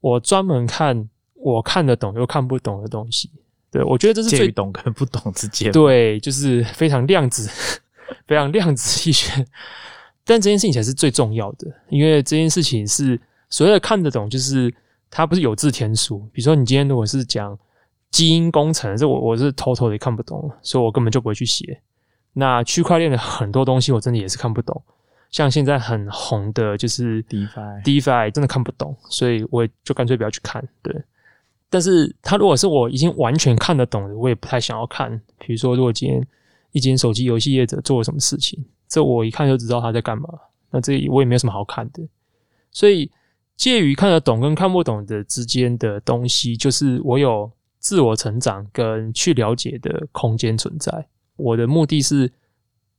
[0.00, 3.30] 我专门看我看得懂又看不懂的东西。
[3.74, 5.72] 对我觉得这是最懂跟不懂之间。
[5.72, 7.50] 对，就是非常量子，
[8.28, 9.44] 非常量子力学。
[10.24, 13.20] 但这件事情才是最重要的，因为这件事情是
[13.50, 14.72] 所谓的看得懂，就是
[15.10, 16.20] 它不是有字天书。
[16.32, 17.58] 比如说，你今天如果是讲
[18.12, 21.80] 基因工程，这我我是偷偷的看不懂，所以我根本就不会去写。
[22.32, 24.80] 那区块链的很多东西，我真的也是看不懂。
[25.30, 30.64] 像现在很红的，就是 DeFi DeFi 真的看不懂，所以我也就干脆不要去看。
[30.80, 30.94] 对，
[31.74, 35.20] 但是它如果是我已经完全看得懂的，我也不太想要看。
[35.40, 36.24] 比如说，如果今天
[36.70, 40.28] 一间手机游戏业者做了什么事情，这我一看就知道他在干嘛，
[40.70, 42.06] 那这我也没有什么好看的。
[42.70, 43.10] 所以
[43.56, 47.50] 介于看得懂跟看不懂的之间的东西，就是我有
[47.80, 51.08] 自我成长跟去了解的空间存在。
[51.34, 52.30] 我的目的是。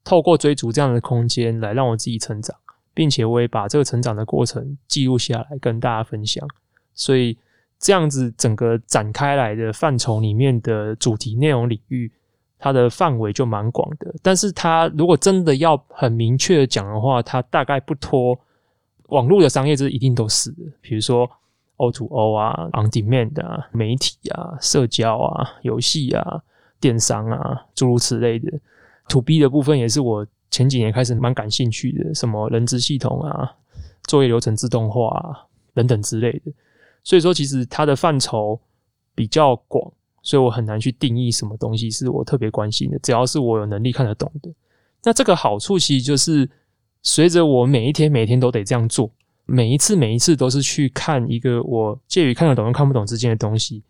[0.08, 2.56] 透过追逐这样的空间来让我自己成长，
[2.94, 6.48] 并且我也把这个成长的过程记录下来跟大家分享。
[6.94, 7.36] 所以
[7.80, 12.12] 这样子整个展开来的范畴里面的主题内容领域，
[12.58, 14.14] 它的范围就蛮广的。
[14.24, 18.38] 但是它如果真的要很明确的讲的话，它大概不脱
[19.10, 20.64] 网络的商业，这一定都是的。
[20.82, 21.30] 比如说
[21.78, 26.42] O to O 啊，On Demand 啊，媒体啊，社交啊，游戏啊，
[26.80, 28.52] 电商啊，诸如此类的。
[29.10, 33.54] To B 的部分也是我前几年开始蛮感兴趣的，什么人资系统啊、
[34.06, 35.46] 作业流程自动化啊
[35.76, 36.52] 等等之类的。
[37.06, 38.60] 所以说，其实它的范畴
[39.16, 39.90] 比较广，
[40.22, 43.00] 所以我很难去定义什么东西是我特别关心的。
[43.00, 44.54] 只要是我有能力看得懂的，
[45.04, 46.50] 那这个好处其实就是
[47.02, 49.10] 随着我每一天每天都得这样做，
[49.46, 53.82] 每一次每一次都是去看一个我介于看得懂跟看不懂之间的东西。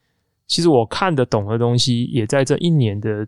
[0.45, 3.27] 其实我看得懂的东西，也在这一年的。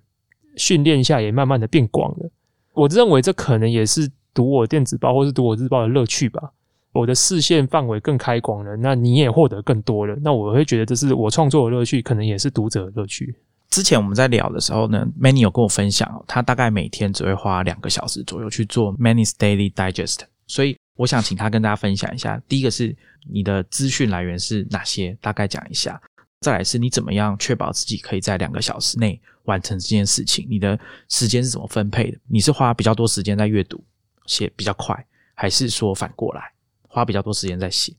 [0.59, 2.31] 训练下也慢慢的变广了，
[2.73, 6.51] 我认为这可能也是读我电子报或是读我日报的乐趣吧。
[6.97, 13.35] 我的视线范围更开广了，那你也获得更多了，那我会觉得这是我创作的乐趣，可能也是读者的乐趣。
[13.69, 22.41] 之前我们在聊的时候呢，Many 有跟我分享，他大概每天只会花两个小时左右去做 Many's Daily Digest，所以我想请他跟大家分享一下。
[22.47, 22.95] 第一个是
[23.29, 26.01] 你的资讯来源是哪些，大概讲一下。
[26.39, 30.47] 再来是你怎么样确保自己可以在两个小时内完成这件事情？
[30.49, 30.79] 你的
[31.09, 32.17] 时间是怎么分配的？
[32.27, 33.83] 你是花比较多时间在阅读
[34.25, 36.51] 写比较快，还是说反过来
[36.97, 37.93] 花比较多时间在写？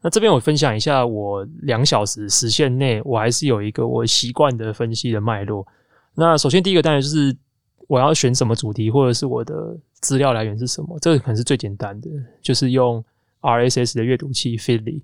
[0.00, 5.64] 那这边我分享一下，我两小时时限内，我还是有一个我习惯的分析的脉络。
[6.16, 7.32] 那首先第一个当然就是
[7.86, 13.04] 我要选什么主题，或者是我的资料来源是什么，这个可能是最简单的，就是用
[13.42, 15.02] RSS 的阅读器 Feedly。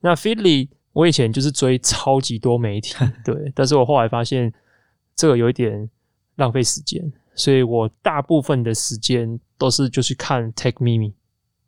[0.00, 2.94] 那 Feedly 我以前就是追超级多媒体，
[3.26, 4.50] 对，但是我后来发现
[5.14, 5.90] 这个有一点
[6.36, 11.12] 浪费时间，所以我大部分的时间都是就去看 Take Mimi，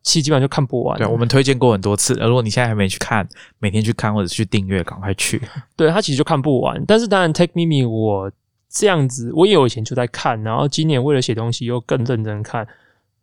[0.06, 0.96] 其实基本上就看不完。
[0.96, 3.28] 对，我们推荐过很多次，如果你现在还没去看，
[3.58, 5.42] 每天去看或者去订阅，赶快去。
[5.76, 8.30] 对，它其实就看不完，但是当然，Take Me Me 我
[8.70, 12.66] 这样子，我也有以前就在看，然后今年为了写东西又更认真看，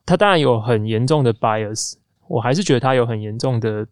[0.05, 1.93] 它当然有很严重的 bias，
[2.27, 3.87] 我还是觉得它有很严重的。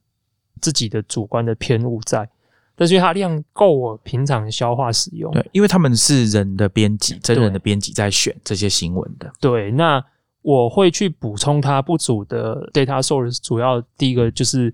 [0.59, 2.29] 自己的主观的偏误在，
[2.75, 10.03] 但是它量够我平常消化使用，对，因为他们是人的编辑，真人的编辑在选这些新闻的，对，那
[10.41, 14.73] 我会去补充它不足的 data source，主要第一个就是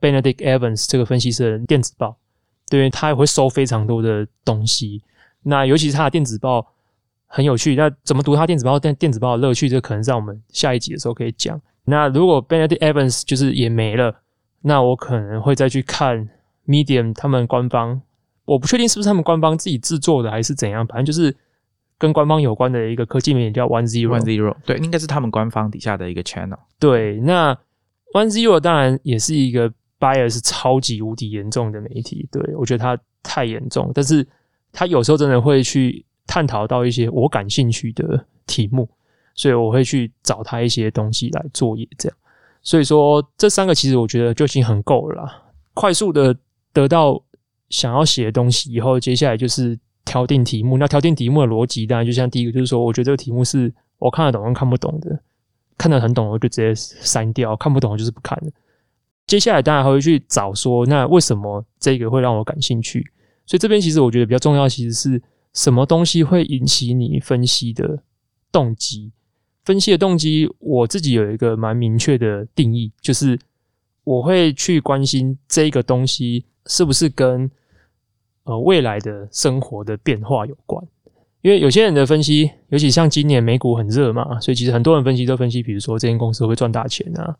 [0.00, 2.16] Benedict Evans 这个分析师的电子报，
[2.68, 5.02] 对，他也会收非常多的东西，
[5.42, 6.66] 那尤其是他的电子报
[7.26, 8.78] 很有趣，那怎么读他电子报？
[8.78, 11.60] 电电子报的乐趣，这可能在我们下一集的时候可以讲。
[11.84, 14.16] 那如果 Benedict Evans 就是也没了。
[14.64, 16.30] 那我可能会再去看
[16.68, 18.00] Medium 他们官方，
[18.44, 21.36] 我不确定是不是他们官方自己制作的还是怎样，反正就是
[22.02, 26.58] 跟官方有关的一个科技媒体叫 One Zero One Zero，对，应该是他们官方底下的一个 channel。
[26.80, 27.54] 对，那
[28.12, 34.26] One Zero 当然也是一个 bias 超级无敌严重的媒体，对我觉得它太严重，但是
[34.72, 38.88] 它有时候真的会去探讨到一些我感兴趣的题目，
[39.36, 42.18] 所以我会去找他一些东西来作业，这样。
[42.62, 45.22] 所以说，这三个其实我觉得就已经很够了。
[45.22, 45.42] 啦。
[45.72, 46.36] 快速的
[46.72, 47.22] 得到
[47.70, 50.76] 想要写的东西以后，接下来就是挑定题目。
[50.78, 55.20] 那挑定题目的逻辑，当然就像第一个，就是说，我觉得这个题目是我看得懂跟看不懂的。
[55.78, 58.52] 看得很懂，我就直接删掉；看不懂，就是不看了。
[59.26, 63.04] 接下来当然还会去找说，那为什么这个会让我感兴趣？
[63.46, 65.20] 所以这边其实我觉得比较重要，其实是
[65.54, 68.00] 什么东西会引起你分析的
[68.52, 69.10] 动机。
[69.64, 73.36] 分析的动机，我自己有一个蛮明确的定义，就是
[74.04, 77.50] 我会去关心这个东西是不是跟
[78.44, 80.84] 呃未来的生活的变化有关。
[81.40, 87.36] 因为有些人的分析，尤其像今年美股很热嘛，所以其实很多人分析都分析，比如说这间公司会赚大钱啊，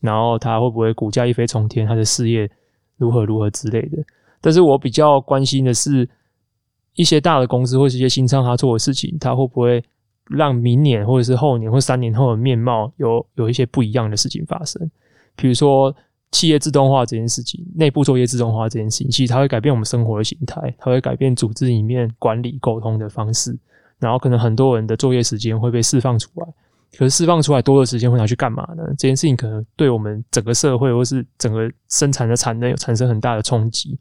[0.00, 2.50] 然后它会不会股价一飞冲天，它的事业
[2.96, 3.98] 如何如何之类的。
[4.40, 6.08] 但是我比较关心的是，
[6.94, 9.82] 一些大的公司或是一些新商他做的事情，它会不会
[10.28, 14.90] 让明年或者是后年或三年后的面貌有有一些不一样的事情发生？
[15.36, 15.94] 比如说
[16.34, 23.56] 企业自动化这件事情，内部作业自动化这件事情，其实它会改变我们生活的形态，它会改变组织里面管理沟通的方式，
[24.00, 26.46] 然后可能很多人的作业时间会被释放出来。
[26.96, 28.84] 可是释放出来多的时间会拿去干嘛呢？
[28.98, 33.96] 这件事情可能对我们整个社会或是整个生产的产能有产生很大的冲击，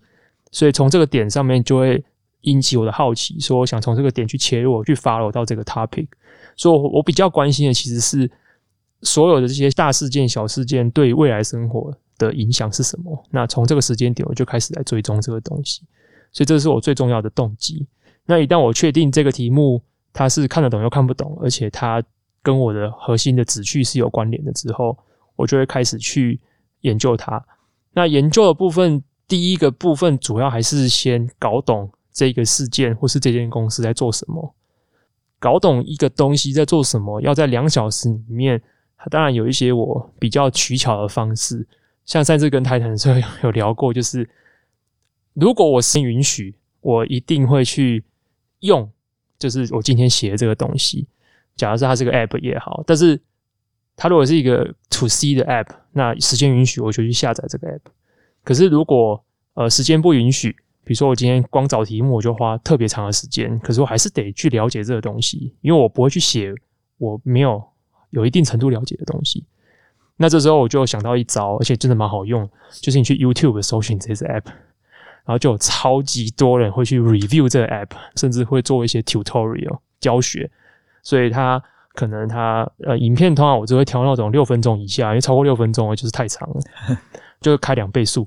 [0.51, 2.03] 所以从这个点上面就会
[2.41, 6.07] 引起我的好奇，说我想从这个点去切入，去 follow 到这个 topic。
[6.55, 8.29] 所以，我我比较关心的其实是
[9.01, 13.25] 所有的这些大事件、小事件对未来生活的影响是什么。
[13.29, 15.81] 那从这个时间点，我就开始来追踪这个东西，
[16.31, 17.87] 所以这是我最重要的动机。
[18.25, 19.81] 那一旦我确定这个题目
[20.13, 22.01] 它是看得懂又看不懂，而且它
[22.41, 24.97] 跟我的核心的旨趣是有关联的之后，
[25.35, 26.39] 我就会开始去
[26.81, 27.43] 研究它。
[27.93, 34.55] 那研究的部分，第一个部分主要还是先搞懂这个事件或是这间公司在做什么，
[35.39, 38.61] 搞懂一个东西在做什么，要在两小时里面。
[39.11, 41.67] 当然有一些我比较取巧的方式，
[42.05, 44.29] 像上次跟泰坦的时候有聊过，就是
[45.33, 48.03] 如果我是允许，我一定会去
[48.59, 48.89] 用，
[49.39, 51.07] 就是我今天写的这个东西。
[51.55, 53.19] 假如是它是个 App 也好，但是
[53.95, 57.81] 它如果是一个 To C 的 App，那时间允许我就去下载这个 App。
[58.43, 59.23] 可是如果
[59.53, 60.51] 呃时间不允许，
[60.83, 66.53] 比如说我今天光找题目我就花特别长的时间，可是我还是得去了解这个东西，因为我不会去写
[66.97, 67.63] 我没有
[68.09, 69.45] 有一定程度了解的东西。
[70.17, 72.47] 那这时候我就想到一招，而且真的蛮好用，
[72.81, 74.45] 就是你去 YouTube 搜寻这些 App，
[75.25, 80.49] 然后就有超级多人会去 review 这个 App，甚至会做一些 tutorial 教学。
[81.01, 81.61] 所以他
[81.95, 86.59] 可能他呃，影片通常我只会挑那种六分钟以下，因为超过六分钟就是太长了，
[87.41, 88.25] 就开两倍速。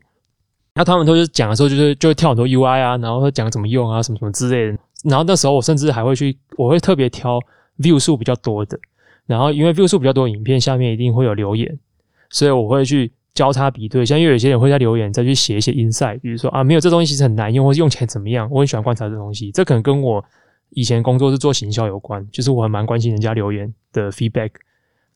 [0.74, 4.78] 那他们都是讲的时候，就是就会跳很多 UI 啊，然后讲怎么用啊，什么什么之类的。
[5.04, 7.40] 然后那时候我甚至还会去，我会特别挑
[7.78, 8.78] view 数比较多的。
[9.26, 11.78] 然后因为 view 数比较多，影片下面一定会有留言，
[12.30, 14.06] 所以我会去交叉比对。
[14.06, 18.48] 像因为有些人会在留言再去写一些 insight，比如说啊，没有这东西其实很难用，或是用起来怎么样。
[18.50, 20.24] 我很喜欢观察这东西，这可能跟我。
[20.70, 24.50] 以前工作是做行销有关，就是我还蛮关心人家留言的 feedback。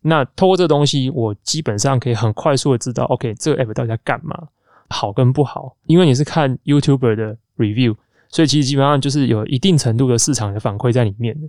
[0.01, 4.47] 那透过这东西，我基本上可以很快速的知道，OK，这个 app 到底在干嘛，
[4.89, 5.77] 好跟不好。
[5.87, 7.97] 因为你是看 YouTuber 的 review，
[8.29, 11.49] 所以其实基本上就是有一定程度的市场的反馈在里面的。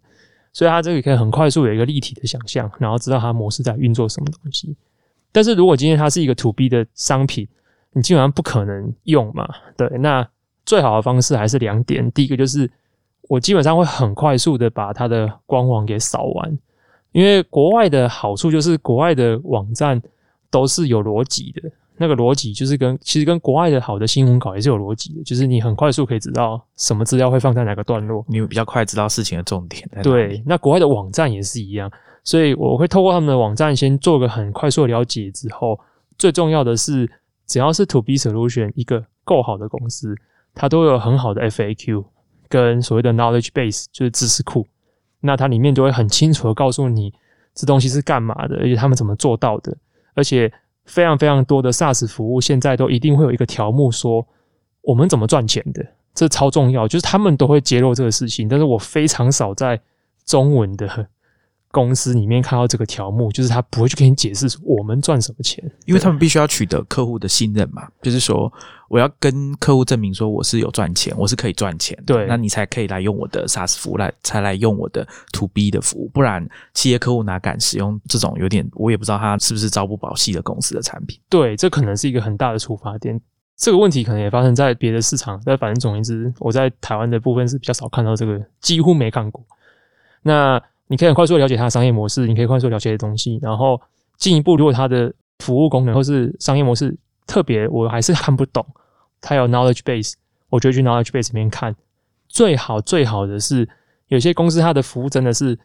[0.54, 4.76] 所以它这个可以很快速有一个立体的想象，然后知道它模式在运作什么东西。
[5.32, 7.48] 但是如果今天它是一个 to B 的商品，
[7.94, 9.48] 你基本上不可能用嘛。
[9.78, 10.28] 对，那
[10.66, 12.70] 最好的方式还是两点，第一个就是。
[13.30, 16.60] 我基本上会很快速的把它的官网给扫完，
[17.14, 20.02] 因为国外的好处就是国外的网站
[20.50, 21.72] 都是有逻辑的，
[22.02, 29.88] 那个逻辑就是跟其实跟国外的好的新闻稿也是有逻辑的，就是你很快速可以知道什么资料会放在哪个段落，你比较快知道事情的重点。
[30.04, 31.90] 对，那国外的网站也是一样，
[32.24, 35.80] 所以我会透过他们的网站先做个很快速的了解之后，
[36.18, 37.10] 最重要的是
[37.46, 40.16] 只要是 To B Solution 一个够好的公司，
[40.56, 42.04] 它都有很好的 FAQ。
[42.50, 44.68] 跟所谓的 knowledge base 就是知识库，
[45.22, 47.14] 那它里面就会很清楚的告诉你
[47.56, 49.74] 这东西是干嘛的，而且他们怎么做到的，
[50.16, 50.52] 而且
[50.92, 54.28] 非常非常多的 SaaS 服务现在都一定会有一个条目说
[54.82, 55.82] 我们怎么赚钱的，
[56.14, 59.80] 这超重要，就是他们都会揭露这个事情，但是我非常少在
[60.26, 61.08] 中文的。
[61.72, 67.88] 公司里面看到这个条目，就是他不会去跟你解释我们赚什么钱，因为他们必须要取得客户的信任嘛。
[68.02, 68.52] 就是说，
[68.90, 76.10] 我要跟客户证明说我是有赚钱，我是可以赚钱，对，那你才可以来用我的 SaaS 服务来，才来用我的 To B 的服务。
[76.14, 81.18] 不然，企业客户哪敢使用这种有点我也不知道他是不是招不保系的公司的产品？
[81.30, 83.20] 对，这可能是一个很大的出发点。
[83.56, 89.42] 这个问题可能也发生在别的市场，但反正总而言之，我在台湾的部分是比较少看到这个，几乎没看过。
[90.22, 90.62] 那。
[90.92, 93.80] 你可以很快速了解它的商业模式，你可以快速了解的东西，然后
[94.18, 96.94] 进一步，如果它的服务功能或是商业模式
[97.26, 98.66] 特别，我还是看不懂，
[99.22, 100.16] 它有 knowledge base，
[100.50, 101.74] 我就去 knowledge base 里面看。
[102.28, 103.70] 最好最好的是，
[104.10, 105.58] 有些公司它的服务真的是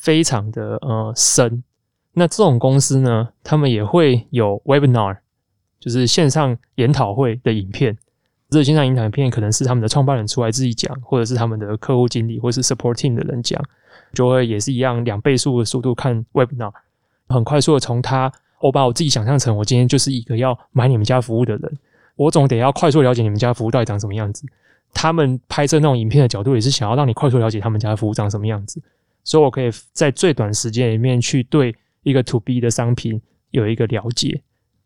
[0.00, 1.64] 非常的呃深，
[2.12, 5.16] 那这种公司呢，他们也会有 webinar，
[5.80, 7.96] 就是线上研讨会的影片。
[8.50, 13.58] 这线上研讨片可能是他们的创办人出来自己讲，或者是他们的客户经理或是 supporting 的人讲。
[14.14, 16.72] 就会也是一样，两倍速的速度看 webinar，
[17.28, 21.78] 很快速的从他，我把我自己想象成我今天就是一个要买你们家服务的人，
[22.16, 24.46] 我总得要快速了解你们家服务到底长什么样子。
[24.94, 28.80] 他们拍摄那种影片的角度也是想要让你快速了解他们家的服务长什么样子，
[29.24, 34.40] 所以我可以在最短时间里面去对一个 to B 的商品有一个了解。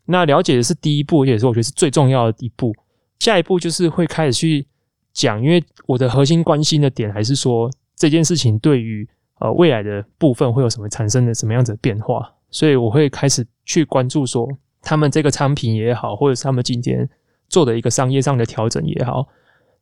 [0.06, 2.74] 那了解的是第一步，也是我觉得是最重要的一步。
[3.18, 4.66] 下一步就是会开始去
[5.12, 9.06] 讲，因为我的核心关心的点还是说这件事情对于
[9.40, 14.48] 呃未来的部分会有什么产生的什么样子的变化，所以我会开始去关注说
[14.82, 17.08] 他们这个产品也好，或者是他们今天
[17.48, 19.28] 做的一个商业上的调整也好，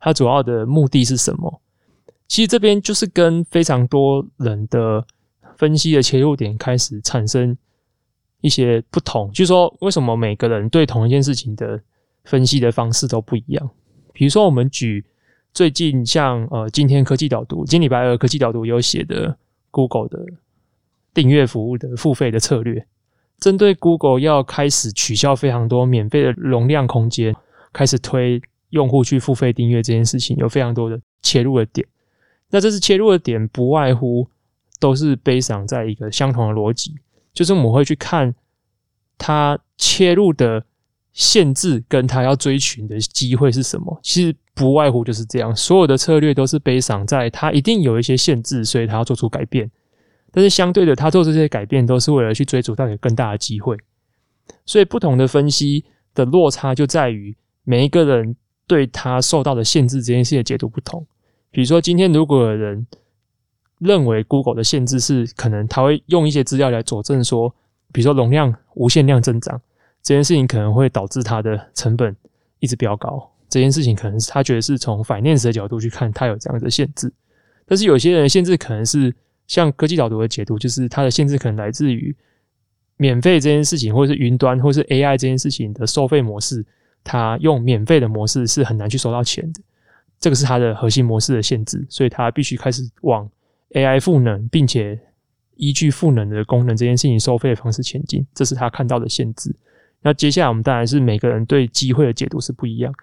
[0.00, 1.60] 它主要的目的是什么？
[2.28, 5.04] 其实这边就是跟非常多人的
[5.56, 7.56] 分析的切入点开始产生
[8.40, 11.80] 一些不同，就是说为什么每个人对同一件事情的
[12.24, 13.70] 分析的方式都不一样？
[14.12, 15.04] 比如说，我们举
[15.52, 19.36] 最近像呃，今天科技导读，今礼拜二科技导读有写的
[19.76, 20.24] Google 的
[21.12, 22.86] 订阅服务的付费的策略，
[23.38, 27.36] 针对 Google 要开始取消非常多免费的容量空间，
[27.74, 31.86] 开始推用户去付费订阅这件事情，有非常多的切入的点。
[32.48, 34.26] 那这次切入的点，不外乎
[34.80, 36.94] 都是悲伤在一个相同的逻辑，
[37.34, 38.34] 就是我们会去看
[39.18, 40.64] 它切入的
[41.12, 44.00] 限制，跟它要追寻的机会是什么。
[44.02, 49.70] 其实不外乎就是这样，所有的策略都是悲伤在它一定有一些限制，所以它要做出改变。
[50.32, 53.76] 但是相对的，它做这些改变都是为了去追逐到有更大的机会。
[54.64, 55.84] 所以不同的分析
[56.14, 58.34] 的落差就在于每一个人
[58.66, 61.06] 对他受到的限制这件事的解读不同。
[61.50, 62.86] 比如说，今天如果有人
[63.78, 67.54] 认为 Google 的限制是可能他会用一些资料来佐证说，
[67.92, 69.60] 比如说容量无限量增长
[70.02, 72.16] 这件事情可能会导致它的成本
[72.60, 77.10] 一直飙高，这件事情可能是他觉得是从 finance 的角度去看，它有这样的限制。
[77.64, 79.10] 但是有些人限制可能是
[79.46, 82.14] 像科技导读的解读，就是它的限制可能来自于
[82.98, 86.62] 免费这件事情，或者是云端，或是 AI 这件事情的收费模式，
[87.02, 89.60] 它用免费的模式是很难去收到钱的。
[90.20, 93.26] 这个是它的核心模式的限制，所以它必须开始往
[93.70, 95.00] AI 赋能，并且
[95.54, 98.22] 依据赋能的功能这件事情收费的方式前进。
[98.34, 99.50] 这是他看到的限制。
[100.02, 102.94] 那接下来我们当然是每个人对机会的解读是不一样，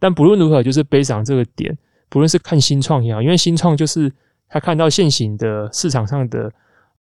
[0.00, 1.78] 但不论如何，就是背上这个点，
[2.08, 4.12] 不论是看新创也好，因为新创就是
[4.48, 6.50] 他看到现行的市场上的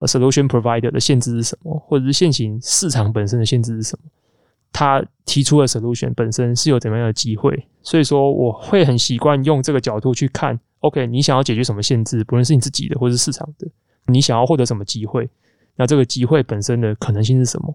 [0.03, 4.09] solution provider 的限制是什么，或者是现行市场本身的限制是什么。
[4.73, 10.59] 他提出的 solution 本身是有怎么样的机会，所以说我会很习惯用这个角度去看。
[10.81, 13.69] OK，你想要解决什么限制，不论是你自己的或是市场的，
[14.07, 15.29] 你想要获得什么机会，
[15.77, 17.75] 那这个机会本身的可能性是什么？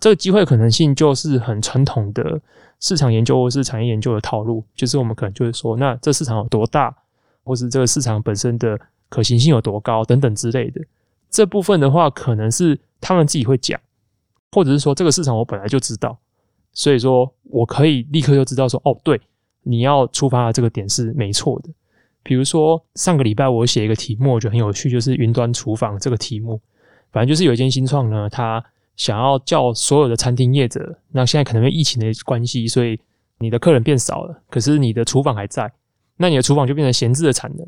[0.00, 2.40] 这个机会可能性就是很传统的
[2.80, 6.94] 市场研究或是产业研究的套路，就是我们可能就是说，那这市场有多大，
[7.42, 8.78] 或是这个市场本身的
[9.08, 10.80] 可行性有多高等等之类的。
[11.30, 13.78] 这部分的话，可能是他们自己会讲，
[14.52, 16.16] 或者是说这个市场我本来就知道。
[16.72, 19.20] 所以说我可以立刻就知道说，哦，对，
[19.64, 21.70] 你要出发的这个点是没错的。
[22.22, 26.60] 比如说上个礼拜我写一个题目，我觉得很有趣，就是云端厨房这个题目。
[27.10, 28.64] 反正就是有一间新创呢，它
[28.98, 33.00] 想要叫所有的餐厅业者，那现在可能因为疫情的关系，所以
[33.38, 35.72] 你的客人变少了，可是你的厨房还在，
[36.16, 37.66] 那你的厨房就变成闲置的产能。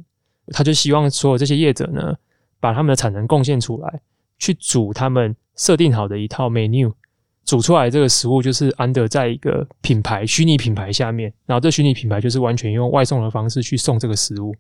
[0.52, 2.12] 他就希望所有这些业者呢，
[2.58, 4.00] 把他们的产能贡献出来，
[4.38, 6.92] 去煮他们设定好的一套 menu。
[7.44, 14.54] 煮出来这个食物就是安德在一个品牌虚拟品牌下面，然后这虚拟品牌就是完全用外送的方式去送这个食物，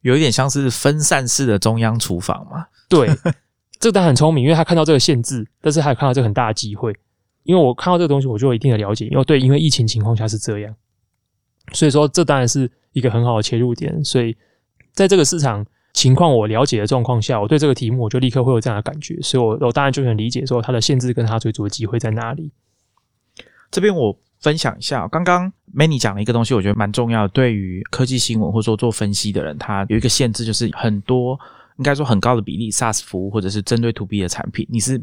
[0.00, 2.66] 有一点像是分散式的中央厨房嘛。
[2.88, 3.08] 对，
[3.84, 6.96] 这个当然很聪明，因为他看到这个限制，但是他也看到这个很大的机会。
[7.42, 9.06] 因为我看到这个东西，我就有一定的了解。
[9.08, 10.74] 因为对，因为疫情情况下是这样，
[11.74, 14.02] 所以说这当然是一个很好的切入点。
[14.02, 14.34] 所以
[14.94, 15.66] 在这个市场。
[15.94, 22.50] 情况我了解的状况下，我对这个题目我就立刻会有这样的感觉，所以我我当然就很理解说它的限制跟它追逐的机会在哪里。
[23.70, 27.28] 这边我分享一下，刚刚 Many 讲了一个东西，我觉得蛮重要。
[27.28, 31.38] 对于科技新闻或者说做分析的人，他有一个限制，就是很多
[31.76, 34.98] 应该说很高的比例 SaaS 服务或者是针对 To B 的产品，你是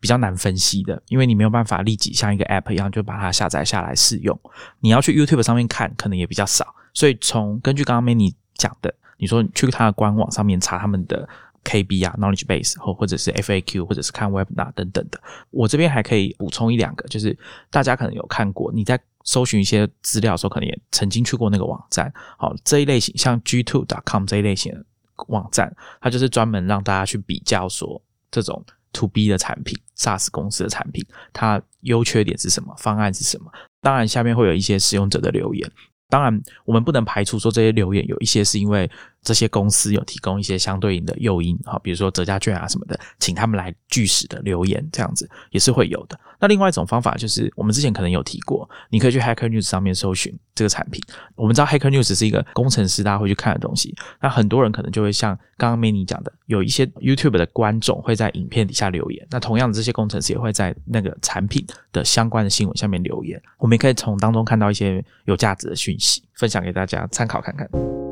[0.00, 4.38] 比较难分析的，因为你没有办法立即像一个 App 一样就把它下载下来试用。
[4.80, 6.74] 你要去 YouTube 上面看，可能也比较少。
[6.92, 8.94] 所以从根据刚刚 Many 讲的。
[9.18, 11.26] 你说去他的官网上面查他们的
[11.64, 15.18] KB 啊，Knowledge Base 或或者是 FAQ，或者是看 Webinar 等等的。
[15.50, 17.34] 我这边还可以补充一两个，就是
[17.70, 22.12] 大家可能有看过，你在搜寻一些资料的时候，可能也曾经去过那个网站。
[22.36, 24.84] 好，这一类型像 G2.com 这一类型
[25.28, 28.00] 网站，它就是专门让大家去比较说
[28.30, 33.52] 这种 To B 的产品，SaaS 公司的产品，它优缺点是什么，方案是什么。
[33.80, 35.70] 当然，下面会有一些使用者的留言。
[36.08, 38.90] 当然，我们不能排除说这些留言有一些是因为
[39.26, 46.16] 这些公司有提供一些相对应的诱因啊，比如说折价券啊什么的，请他们来据实的留言，这样子也是会有的。
[46.38, 51.02] 那另外一种方法就是我们之前可能有提过，你可以去 Hacker News 上面搜寻这个产品。
[51.34, 68.05] 我们知道 Hacker News 是一个工程师大家会去看的东西，那很多人可能就会像刚刚 Many 讲的，有一些 YouTube 的观众会在影片底下留言，那同样的这些工程师也会在那个产品的相关的新闻下面留言，我们也可以从当中看到一些有价值的讯息，分享给大家参考看看。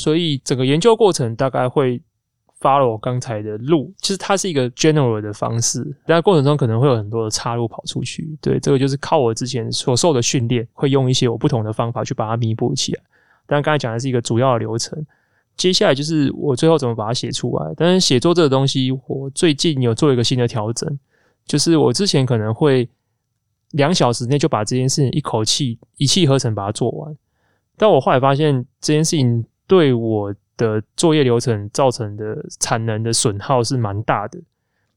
[0.00, 2.00] 所以整个研究过程大概会
[2.58, 8.36] follow 刚才的路，其实它是一个 general 的方式，但过程中可能会有很多的岔路跑出去。
[8.40, 13.02] 对，这个就是靠我之前所受的训练，会用一些我不同的方法去把它弥补起来。
[13.46, 15.06] 但刚才讲的是一个主要的流程，
[15.56, 17.74] 接下来就是我最后怎么把它写出来。
[17.76, 20.98] 但是写作这个东西，我最近有做一个新的调整，
[21.46, 22.88] 就是我之前可能会
[23.72, 27.16] 两小时内就把这件事情一口气一气呵成把它做完，
[27.76, 29.44] 但我后来发现这件事情。
[29.70, 34.36] 对我的作业流程造成的产能的损耗是蛮大的，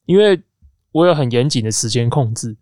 [0.07, 0.41] 因为
[0.91, 2.55] 我有很严谨的时间控制，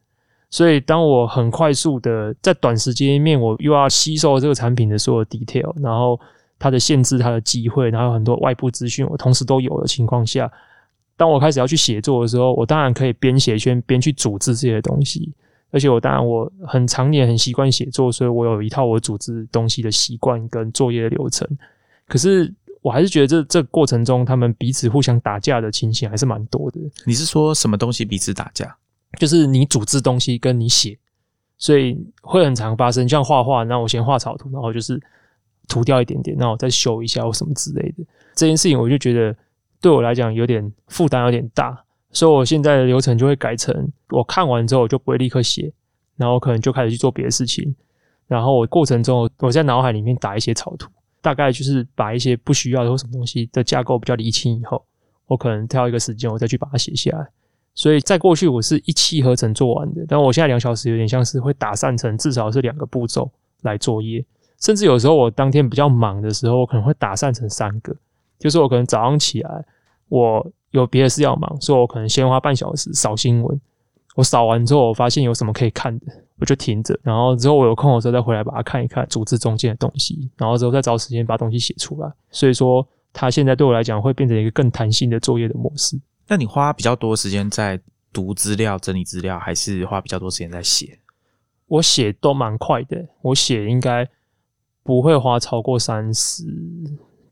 [0.49, 6.19] 所以当我很快速的在短时间面，我又要吸收这个产品的所有 detail，然后
[6.59, 10.51] 它的限制、它的机会，然后很多外部资讯，我同时都有的情况下，
[11.15, 15.31] 当我开始要去写作的时候，我当然可以边写边边去组织这些东西，
[15.71, 21.47] 而且我当然我很常年很习惯写作，所以我有一套我组织东西的习惯跟作业的流程。
[22.11, 26.77] 可是我还是觉得这这过程中，他们彼此互相打架的情形还是蛮多的。
[27.05, 28.75] 你是说什么东西彼此打架？
[29.17, 30.99] 就是你组织东西跟你写，
[31.57, 33.07] 所以会很常发生。
[33.07, 35.01] 像画画，那我先画草图，然后就是
[35.69, 38.03] 涂掉一点点，那我再修一下或什么之类的。
[38.35, 39.33] 这件事情我就觉得
[39.79, 41.81] 对我来讲有点负担，有点大，
[42.11, 45.71] 所以我现在的流程就会改成：我看完之后我就不会立刻写，
[46.17, 47.73] 然后可能就开始去做别的事情。
[48.27, 50.91] 然后我过程中我在脑海里面打一些草图。
[51.21, 54.83] 大概就是把一些不需要的或什么东西的架构比较理清以后，
[55.27, 57.27] 我可能挑一个时间，我再去把它写下来。
[57.73, 64.23] 所以在过去我是一气呵成做完的，但我现在两小时有点像是会打散成至少是两个步骤来作业，
[64.59, 67.95] 甚至有时候我当天比较忙的时候，我可能会打散成三个，
[68.37, 69.65] 就是我可能早上起来
[70.09, 73.61] 我有别的事要忙，所以我可能先花半小时扫新闻。
[74.15, 76.07] 我扫完之后，我发现有什么可以看的，
[76.41, 76.99] 我就停着。
[77.03, 80.27] 然后之后我有空的时候再回来把它看一看，组织中间的东西。
[80.35, 82.11] 然后之后再找时间把东西写出来。
[82.31, 86.01] 所以说，它现在对我来讲会变成一个更弹性的作业的模式。
[86.27, 87.79] 那你花比较多时间在
[88.11, 90.97] 读资料、整理资料，还是花比较多时间在写？
[91.67, 94.07] 我写都蛮快的，我写应该
[94.81, 96.43] 不会花超过三十，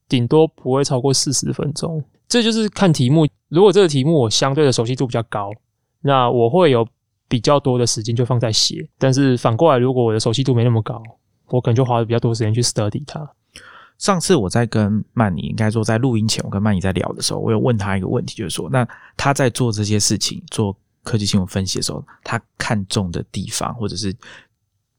[0.08, 2.04] 顶多不会超过四十分钟。
[2.28, 3.28] 这就是看题目。
[3.48, 5.52] 如果这个题目我相对的熟悉度比较高。
[6.02, 6.88] 那我会有
[7.30, 11.02] 比较多的时间就放在写，但是反过来，如果我的熟悉度没那么高，
[11.48, 13.26] 我可能就花了比较多时间去 study 它。
[14.00, 24.16] 上次我在跟曼尼，应该说在录音前，我跟曼尼在聊的时候，我有问他一个问题，就是说，那他在做这些事情，做科技新闻分析的时候，他看重的地方，或者是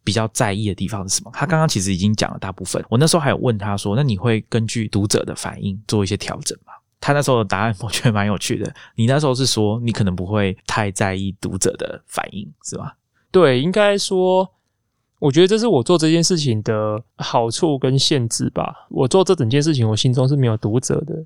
[0.04, 1.30] 比较在意的地方是什么？
[1.32, 2.84] 他刚刚其实已经讲了大部分。
[2.90, 6.74] 我那时候还有问他说，那你会根据读者的反应做一些调整吗？
[7.00, 8.70] 他那时候的答案我觉得蛮有趣的。
[8.94, 12.94] 你那时候是说你可能不会太在意读者的反应，是吧？
[13.30, 14.46] 对，应该说，
[15.18, 18.86] 我觉得这是我做这件事情的好处跟限制吧。
[18.90, 21.24] 我做这整件事情，我心中是没有读者的。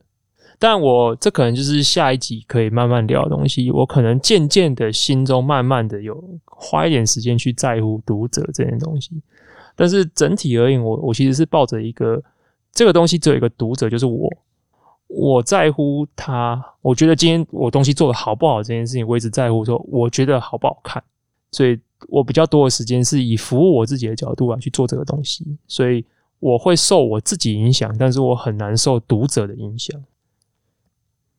[0.58, 3.70] 但我这可能就是下一集可以慢慢聊的东西。
[3.72, 9.20] 我可能渐渐的心中慢慢的有花一点时间去在乎读者这件东西。
[9.74, 12.22] 但是整体而言，我我其实是抱着一个
[12.72, 14.32] 这个东西只有一个读者，就是我。
[15.06, 21.02] 我在乎他，我觉得今天我东西做的好不好这件事情，我一直在乎说，我觉得好不好看，
[21.52, 21.78] 所以
[22.08, 26.04] 我比较多的时间是以服务我自己的角度来去做这个东西，所以
[26.40, 30.02] 我会受我自己影响，但是我很难受读者的影响。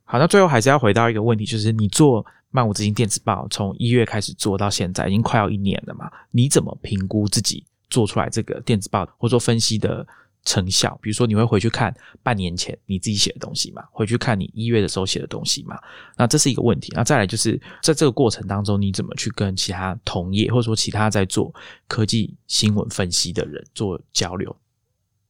[0.06, 6.10] 好，那最后还是要回到一个问题，就是你做漫无止境电子报从一月开始做到现在，已经快要一年了嘛？
[6.32, 10.08] 你怎么评估自己做出来这个电子报或者说分析的？
[10.46, 11.94] 成效，比如说你会回去看
[12.24, 13.84] 半年前你自己写的东西嘛？
[13.92, 15.78] 回去看你一月的时候写的东西嘛？
[16.16, 16.94] 那这是一个问题。
[16.96, 21.54] 那再来就是在这个过程当中，你怎么去跟其他同业或者说其他在做
[21.88, 24.56] 科技新闻分析的人做交流？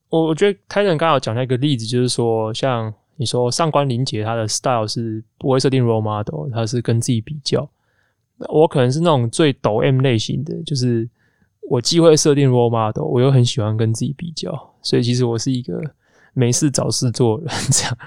[0.10, 7.68] 我我觉得泰仁刚好讲到一个例子，就是说像你说上官林杰他的 style 是不会设定 role model，他是跟自己比较。
[8.50, 11.10] 我可能是那种最抖 M 类型的，就是
[11.70, 14.52] 我既会设定 role model，我又很喜欢跟自己比较。
[14.82, 15.82] 所以其实我是一个
[16.34, 17.98] 没事找事做人 这样，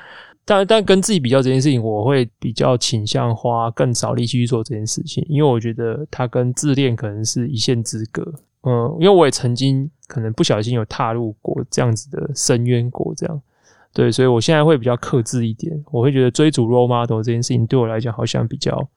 [0.45, 8.23] 但但跟自己比较这件事情，我会比较倾向花更少力气去做这件事情，因为我觉得它跟自恋可能是一线之隔。
[8.63, 13.41] 嗯，因为我也曾经可能不小心有踏入过这样子的深渊过，这样
[13.93, 15.73] 对，所以我现在会比较克制一点。
[15.91, 18.89] 我会觉得追逐 role model 这件事情对我来讲好像比较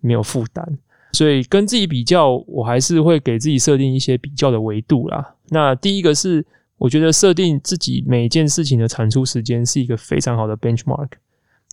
[0.00, 0.78] 没有负担，
[1.16, 5.34] 所以跟自己比较，我还是会给自己设定一些比较的维度啦。
[5.48, 6.44] 那第一个是，
[6.76, 11.08] 我觉得设定自己每件事情的产出时间是一个非常好的 benchmark。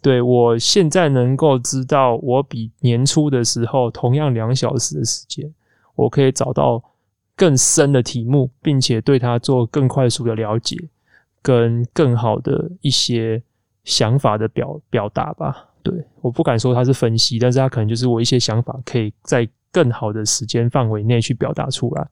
[0.01, 5.53] 对我现在能够知道，我比年初的时候同样两小时的时间，
[5.95, 6.81] 我可以找到。
[7.35, 10.77] 更深的题目，并且对它做更快速的了解，
[11.41, 13.41] 跟更好的一些
[13.83, 15.69] 想法的表表达吧。
[15.84, 22.07] 对，我不敢说它是分析，但是它可能就是我一些想法，可以在更好的时间范围内去表达出来。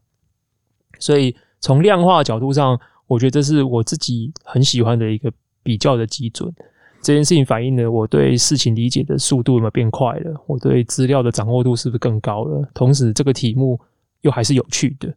[0.99, 5.31] 所以从量化角度上，我觉得这是我自己很喜欢的一个
[5.63, 6.53] 比较的基准。
[7.01, 12.69] 这件事情反映了我对事情理解的速度有没有变快了，我对资料的掌握度是不是更高了？
[12.73, 13.79] 同时，这个题目。
[14.21, 15.11] 又还是有趣的。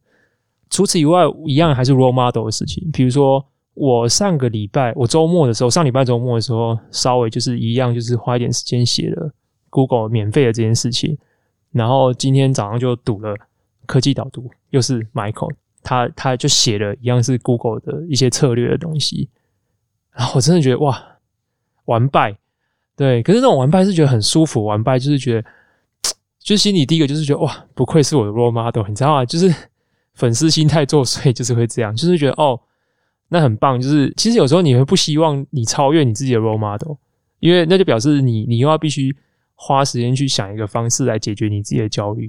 [0.71, 2.91] 除此以外，一样还是 role model 的事情。
[2.91, 9.31] 比如说，我上个礼拜，我周末的时候，上礼拜周末的时候，稍微就是一样，就是花一点时间写了
[9.71, 11.17] Google 免费的这件事情。
[11.73, 13.35] 然后今天早上就读了
[13.87, 15.53] 科技导读，又是 Michael，
[15.83, 19.29] 他他就写了一样是 Google 的一些策略的东西。
[20.13, 21.19] 然后我真的觉得哇，
[21.87, 22.37] 完败。
[22.97, 25.49] 对，可是这种完败是觉得很舒服，完败就是觉得。
[26.39, 29.25] 就心里第一个就是觉得哇，不愧是我的 role model，你知道吗？
[29.25, 29.51] 就是
[30.13, 32.61] 粉丝心态作祟，就是会这样，就是觉得哦，
[33.29, 33.81] 那很棒。
[33.81, 36.95] 就是其实有时候你会不希望你超越你自己的 role model，
[37.41, 39.15] 因为那就表示你你又要必须
[39.55, 42.29] 花时间去想一个方式来解决你自己的焦虑。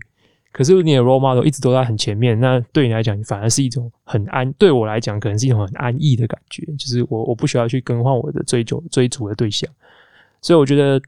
[0.51, 9.69] 可是你的 role model 一直都在很前面，那对你来讲反而是一种很安，对我来讲可能是一种很安逸的感觉，就是我我不需要去更换我的追求追逐的对象。
[10.41, 11.01] 所以我觉得，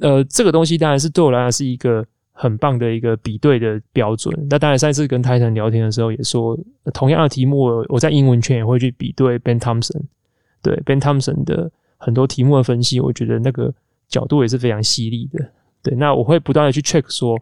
[0.00, 2.06] 呃，这个东西当然是对我来讲是一个。
[2.40, 4.32] 很棒的一个比对的标准。
[4.48, 6.56] 那当然，上次跟泰坦聊天的时候也说，
[6.94, 10.02] 同样的题目，我在英文圈也会去比对 Ben Thompson。
[10.62, 13.74] 对 Ben Thompson 的很多题目的分析，我觉得那个
[14.06, 15.50] 角度也是非常犀利的。
[15.82, 17.36] 对，那我会不断的去 check 说，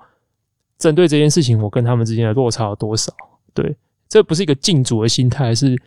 [0.78, 3.12] 针对这件事情，我跟他们之间的落差有多少？
[3.53, 3.76] 对，
[4.09, 5.78] 这不是一个竞逐的心态，是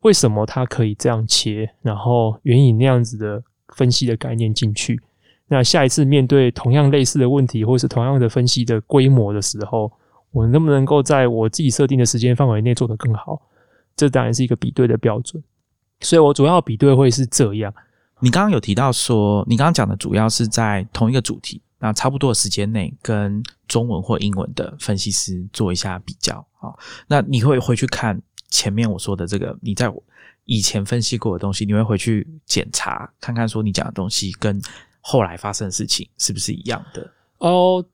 [0.00, 3.42] 为什么他可以这样切，然后援引那样子的
[3.74, 4.98] 分析的概念进去。
[5.54, 9.88] 那下一次面对同样类似的问题，或是同样的分析的规模的时候，
[10.32, 13.40] 我能不能够在我自己设定的时间范围内做得更好？
[13.94, 15.40] 这当然是一个比对的标准。
[16.00, 17.72] 所以我主要比对会是这样。
[18.18, 26.74] 你刚刚有提到说，你刚刚讲的主要是在同一个主题，那差不多的时间内跟中文或英文的分析师做一下比较啊。
[27.06, 29.88] 那你会回去看前面我说的这个，你在
[30.46, 34.60] 以前分析过的东西，你会回去检查看看，说你讲的东西跟。
[35.06, 37.06] 后来发生的事情是不是一样的？
[37.38, 37.84] 哦，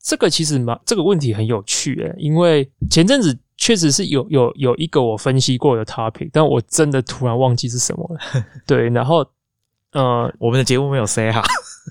[0.00, 8.44] 这个其实嘛，这个问题很有趣诶，因为前阵子确实是有有有一个我分析过的 topic，但我真的突然忘记是什么了。
[8.66, 9.26] 对，然后
[9.92, 11.42] 呃，我们的节目没有 say 哈，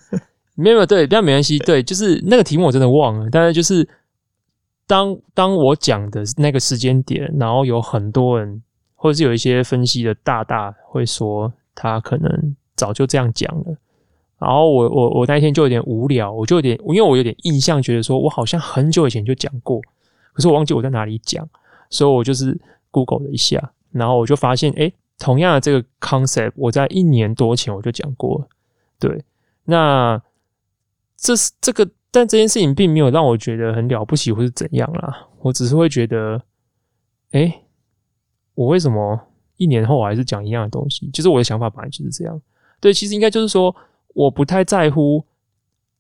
[0.56, 1.60] 没有对，但没关系。
[1.60, 3.88] 对，就是那个题目我真的忘了，但是就是
[4.88, 8.64] 当当我讲的那个时间点，然后有很多人
[8.96, 13.78] 或者是有一些分析的大大会说他可能早就这样讲了。
[14.40, 19.82] 然后我我我那天就有点无聊，我就有点，因为我有点印象，觉得说我好像很久以前就讲过，
[20.32, 21.48] 可是我忘记我在哪里讲，
[21.90, 22.56] 所以我就是
[22.92, 28.48] Google 了一下，然后我就发现，哎，同样的这个 concept，我在一年多前我就讲过，
[29.00, 29.24] 对，
[29.66, 30.22] 那
[31.16, 36.40] 这是这个，但这件事情并没有让我觉得很了不起或是怎样啦，我只是会觉得，
[37.32, 37.60] 哎，
[38.54, 39.20] 我为什么
[39.56, 41.10] 一年后我还是讲一样的东西？
[41.10, 42.40] 就是我的想法本来就是这样，
[42.80, 43.76] 对，其实应该就是说。
[44.18, 45.24] 我不太在乎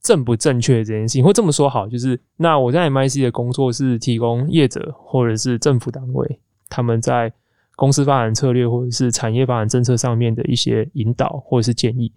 [0.01, 7.31] 正不正确这件事情，或这么说好，就是那我在 MIC 的工作是提供业者或者是政府单位他们在
[7.75, 12.11] 公司发展策略或者是产业发展政策上面的一些引导或者是建议。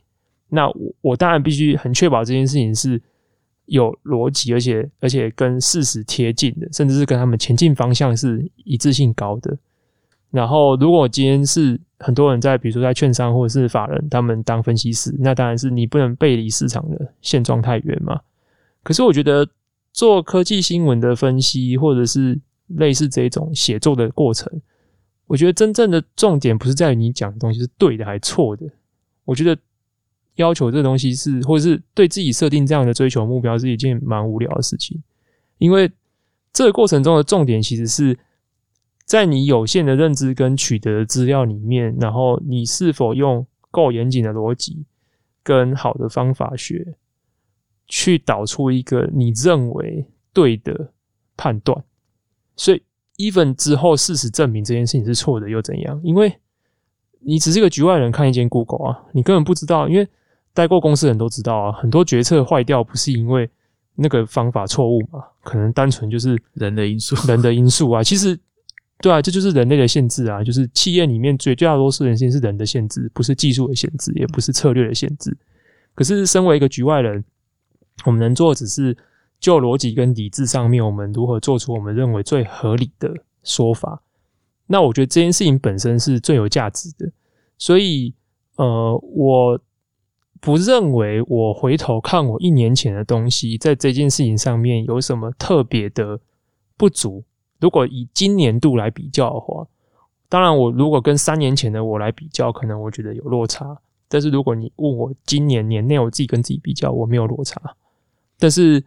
[0.49, 2.99] 那我我当然必须很确保这件事情是
[3.67, 9.55] 有逻辑，而且而且跟事实贴近的，甚至是跟他们前进方向是一致性高的。
[10.31, 18.19] 然后，如果今天是很多人在，比如说在券商或者是法人，他们当分析师，那当然是你不能背离市场的现状太远嘛。
[18.83, 19.47] 可是我觉得
[19.93, 24.51] 做科技新闻的分析，或者是类似这种写作的过程，
[25.27, 28.65] 我觉得真正的重点不是在于你讲的东西是对的还是错的。
[29.27, 29.61] 我觉得
[30.37, 35.01] 要求这东西是，或者是对自己设定这样的追求目标，是一件蛮无聊的事情。
[35.59, 35.91] 因为
[36.53, 38.19] 这个过程中的重点其实是。
[39.11, 44.85] 在你有限的认知跟取得的资料里面，然后你是否用够严谨的逻辑
[45.43, 46.95] 跟好的方法学，
[47.89, 50.93] 去导出一个你认为对的
[51.37, 51.77] 判断。
[52.55, 52.81] 所以
[53.17, 56.01] ，even 之后事实证明这件事情是错的，又怎样？
[56.05, 56.33] 因为
[57.19, 59.89] 你只是个局外人看一间 Google 啊，你根本不知道。
[59.89, 60.07] 因为
[60.55, 63.51] 待过公司的人都知道啊，很多决策坏掉不是因为
[63.97, 68.05] 那个方法错误嘛，可能单纯就是人的因素，人的因素啊。
[68.05, 68.39] 其实，
[69.01, 75.35] 对啊，这就是人类的限制啊，就是企业里面最绝大多数人性是人的限制，不是技术的限制，也不是策略的限制。
[75.95, 77.25] 可是，身为一个局外人，
[78.05, 78.97] 我们能做的只是
[79.39, 83.11] 就逻辑跟理智上面，我们如何做出我们认为最合理的
[83.43, 84.03] 说法。
[84.67, 87.11] 那我觉得这件事情本身是最有价值的，
[87.57, 88.15] 所以
[88.57, 89.59] 呃，我
[90.41, 96.21] 不认为我回头看我一年前的东西，在这件事情上面有什么特别的
[96.77, 97.25] 不足。
[97.61, 99.67] 如果以今年度来比较的话，
[100.29, 103.77] 当然我如果跟三年前的我来比较，可能我觉得有落差。
[104.09, 107.61] 但是如果你问我今年年内我自己跟自己比较，我没有落差，
[108.39, 108.83] 但是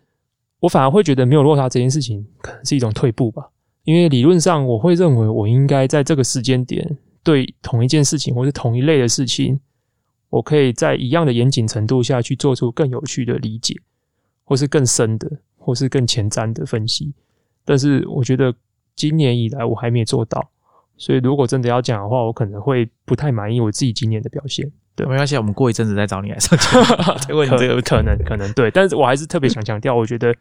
[0.59, 3.49] 我反而会觉得没有落差这件事情可能是一种退步吧。
[3.83, 9.59] 因为理论上，我会认为我应该在这个时间点对同一件事情或是同一类的事情，
[10.29, 13.75] 我可以在一样的严谨程度下去做出更有趣的理解，
[14.45, 17.13] 或是更深的，或是更前瞻的分析。
[17.65, 18.53] 但是我觉得
[18.95, 20.49] 今年以来我还没做到，
[20.97, 24.71] 所以如果真的要讲的话，我可能会不太满意我自己今年的表现。
[24.95, 27.37] 对，没关系，我们过一阵子再找你来上节目。
[27.39, 30.35] 问这个可能可能对，但是我还是特别想强调，我觉得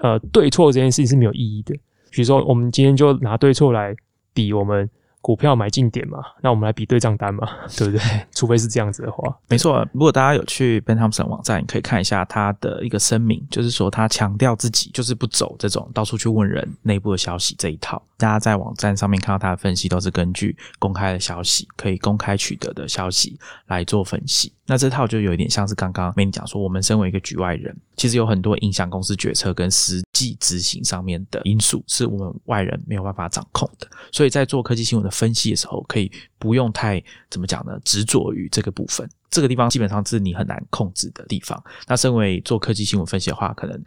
[0.00, 1.74] 呃对错这件事情是没有意义的。
[2.10, 3.94] 比如说，我们今天就拿对错来
[4.32, 4.88] 比我们
[5.28, 8.00] 股票买进点嘛，那我们来比对账单嘛， 对不对？
[8.32, 9.86] 除非是这样子的话，没错。
[9.92, 18.02] 如果大家有去 Ben Thompson 网站，你可以看一下他的一个声明，就是说他强调自己就是不走这种到处去问人内部的消息这一套。
[18.16, 24.50] 大家在网站上面看到他的分析，都是根据公开的消息，可以公开取得的消息来做分析。
[24.66, 33.86] 那这套就有一点像是刚刚跟你讲说，我们身为一个局外人，其实有很多影响公司决策跟实际执行上面的因素，是我们外人没有办法掌控的。
[34.10, 37.78] 所以在做科技新闻的分析的时候，可以不用太怎么讲呢？
[37.84, 41.62] 执着于这个部分，这个地方基本上是你很难控制的地方。
[41.86, 43.82] 那身为做科技新闻分析的话，可能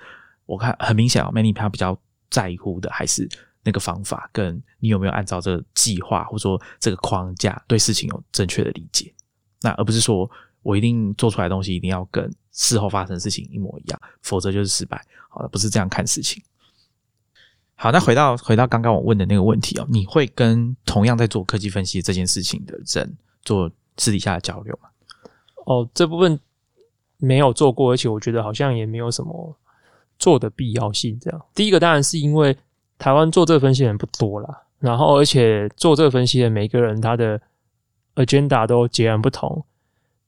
[0.46, 1.98] 我看很明显啊，Many 他比较
[2.30, 3.30] 在乎的还是
[3.64, 9.14] 那个方法，跟你有没有按照这个计划或者说这个框架对事情有正确的理解，
[9.62, 10.30] 那而不是说。
[10.64, 15.04] 我一定做出来的东西一定要跟事后发生的事情一模一样，否则就是失败。
[15.28, 16.40] 好了，不是这样看事情。
[17.84, 24.90] 好，那回到回到刚刚我问的那个问题哦，你会跟同样在做科技分析这件事情的人做私底下的交流吗？
[25.66, 26.40] 哦，这部分
[27.18, 29.58] 没有做过，而且我觉得好像也没有什么
[30.20, 31.18] 做的必要性。
[31.20, 32.56] 这样，第一个当然是因为
[33.00, 37.42] 台湾做这个分析的人不多啦，然后而且做这个分析的每个人他的
[38.14, 39.66] agenda 都截然不同。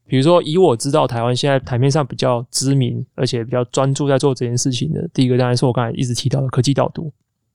[0.07, 7.13] 比如说，以我知道台湾现在台面上比较知名，而且比较专注在做这件事情的，第一个当然是我刚才一直提到的科技导读。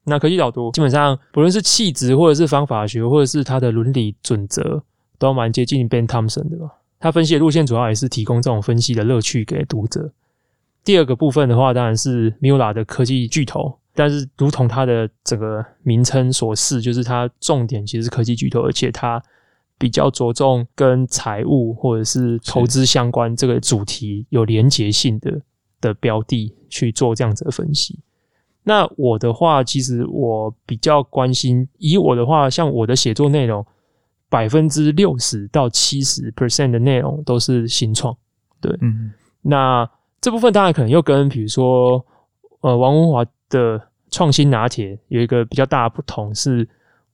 [0.09, 4.83] 那科技导读基本上不论是气质，或者是方法学，或者是它的伦理准则，
[5.19, 6.71] 都蛮接近 Ben Thompson 的嘛。
[6.99, 10.11] 他分析的路线主要也是提供这种分析的乐趣给读者。
[10.83, 19.23] 第二个部分的话，当然是 Mula 的科技巨头，但是如同它的整个名称所示，就是它重点其实是科技巨头，而且它。
[19.81, 25.41] 比较着重跟财务或者是投资相关这个主题有连结性的
[25.81, 27.97] 的标的去做这样子的分析。
[28.69, 33.65] 那我的话，其实我比较关心，以我的话，像我的写作内容，
[34.29, 38.15] 百分之六十到七十 percent 的内容都是新创。
[38.61, 39.11] 对，嗯，
[39.41, 39.89] 那
[40.21, 42.05] 这部分当然可能又跟比如说，
[42.61, 46.69] 呃，王文华的创新拿铁有一个比较大的不同是。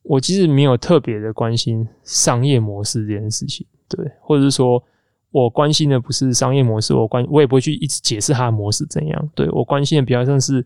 [0.07, 4.85] 我其实没有特别的关心商业模式这件事情，对，或者是说
[5.31, 9.31] 我关心的不是商业模式，我关我也不会去一直解释它的模式怎样。
[9.35, 10.63] 对我关心的比较像是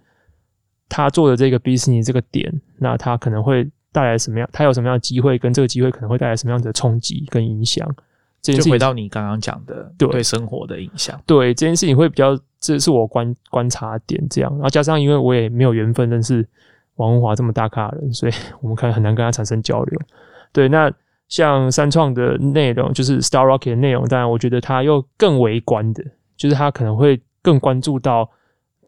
[0.88, 4.48] 他做的这个 business 这个点，那他可能会带来什么样？
[4.52, 5.38] 他有什么样的机会？
[5.38, 7.88] 跟这个机会可能会带来什么样的冲击跟影响？
[8.40, 14.50] 这就回到你刚刚讲的对生活的影响，对这件事情会比较，这是我观观察点这样。
[14.52, 16.46] 然后加上因为我也没有缘分认识。
[16.98, 20.00] 王文华这么大咖的人，所以我们可能很难跟他产生交流。
[20.52, 20.92] 对，那
[21.28, 26.02] 像三创的内容，就是 Star Rocket 的内容，当然我觉得他又更微观的，
[26.36, 28.28] 就是他可能会更关注到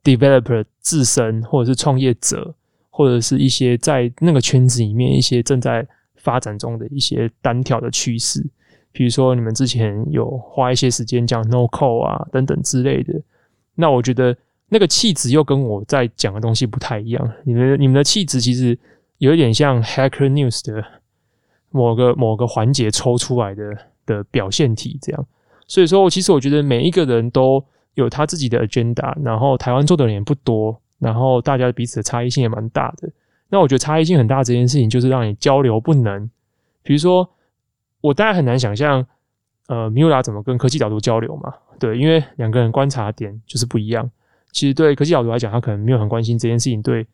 [0.02, 2.54] developer 自身，或者是创业者，
[2.90, 5.86] 或者是一些在那个圈子里面一些正在
[6.16, 8.44] 发展中的一些单挑的趋势。
[8.92, 13.20] 比如说，你们之前有花一些时间讲 No Code 啊等等之类的，
[13.74, 14.36] 那我觉得。
[14.72, 17.32] 那个气质又跟我在讲的东西不太一样。
[17.42, 18.78] 你们你们的气质其实
[19.18, 20.84] 有一点像 Hacker News 的
[21.70, 25.26] 某个某个环节抽出来的的表现体这样。
[25.66, 27.64] 所以说，其实我觉得每一个人都
[27.94, 33.10] 有他自己的 agenda，然后台湾做的人也不多，然后大家彼此的差异性也蛮大的。
[33.48, 36.30] 那我觉得差异性很大这件事情，就是让你交流不能。
[36.82, 37.28] 比如说，
[38.00, 39.04] 我大家很难想象，
[39.66, 41.52] 呃，米乌拉怎么跟科技导读交流嘛？
[41.78, 44.08] 对，因为两个人观察点就是不一样。
[44.52, 47.06] 其实对科技导读来讲，他可能没有很关心这件事情对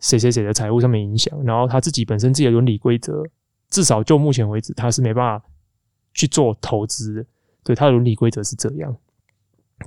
[0.00, 3.24] 谁谁谁的财务上面影响，然后他自己本身自己的伦理规则，
[3.70, 5.44] 至少就目前为止，他是没办法
[6.12, 7.24] 去做投资的。
[7.64, 8.96] 对，他的伦理规则是这样。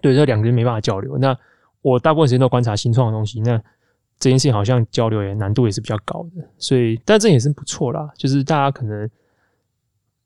[0.01, 1.18] 对，这两个人没办法交流。
[1.18, 1.35] 那
[1.81, 3.61] 我大部分时间都观察新创的东西，那。
[4.19, 8.07] 这件事情好像交流也难度也是比较高的，所以但这也是不错啦。
[8.15, 9.09] 就是大家可能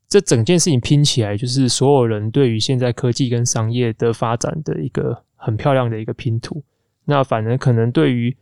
[0.06, 6.62] 这整件事情拼起来，就是所有人对于现在科技跟商业的发展的一个很漂亮的一个拼图。
[7.06, 8.36] 那反而可能对于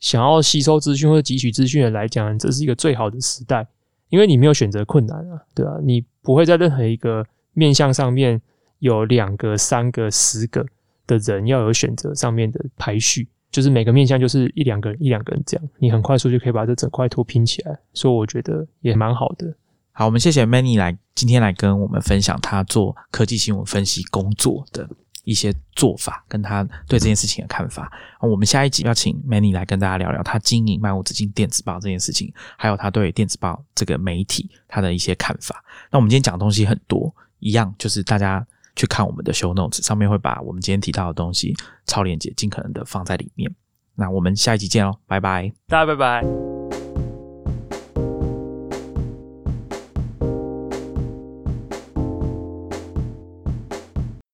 [0.00, 3.66] 想要吸收资讯或者汲取资讯的来讲，这是一个最好的时代，
[4.08, 5.78] 因为你没有选择困难啊，对吧？
[5.82, 7.22] 你不会在任何一个
[7.52, 8.40] 面向上面
[8.78, 10.64] 有两个、三个、十个
[11.06, 13.28] 的人要有选择上面的排序。
[13.50, 19.46] 就是每个面向就是一两个人一两个人这样，你很快速就可以把这整块图拼起来，所以我觉得也蛮好的。
[19.92, 24.90] 好，我们谢谢 Many 来今天来跟我们分享他做科技新闻分析工作的
[25.22, 27.92] 一些做法，跟他对这件事情的看法。
[28.20, 35.62] 我们下一集要请 Many 来跟大家聊聊他经营漫无止境电子报这件事情，还有他对电子报这个媒体他的一些看法。
[35.92, 38.44] 那我们今天讲的东西很多，一样就是大家。
[38.76, 41.54] 去看我们的 show notes，上面会把我们今天提到的东西
[41.86, 43.54] 超链接尽可能的放在里面。
[43.96, 46.53] 那我们下一集见喽，拜拜，大家拜拜。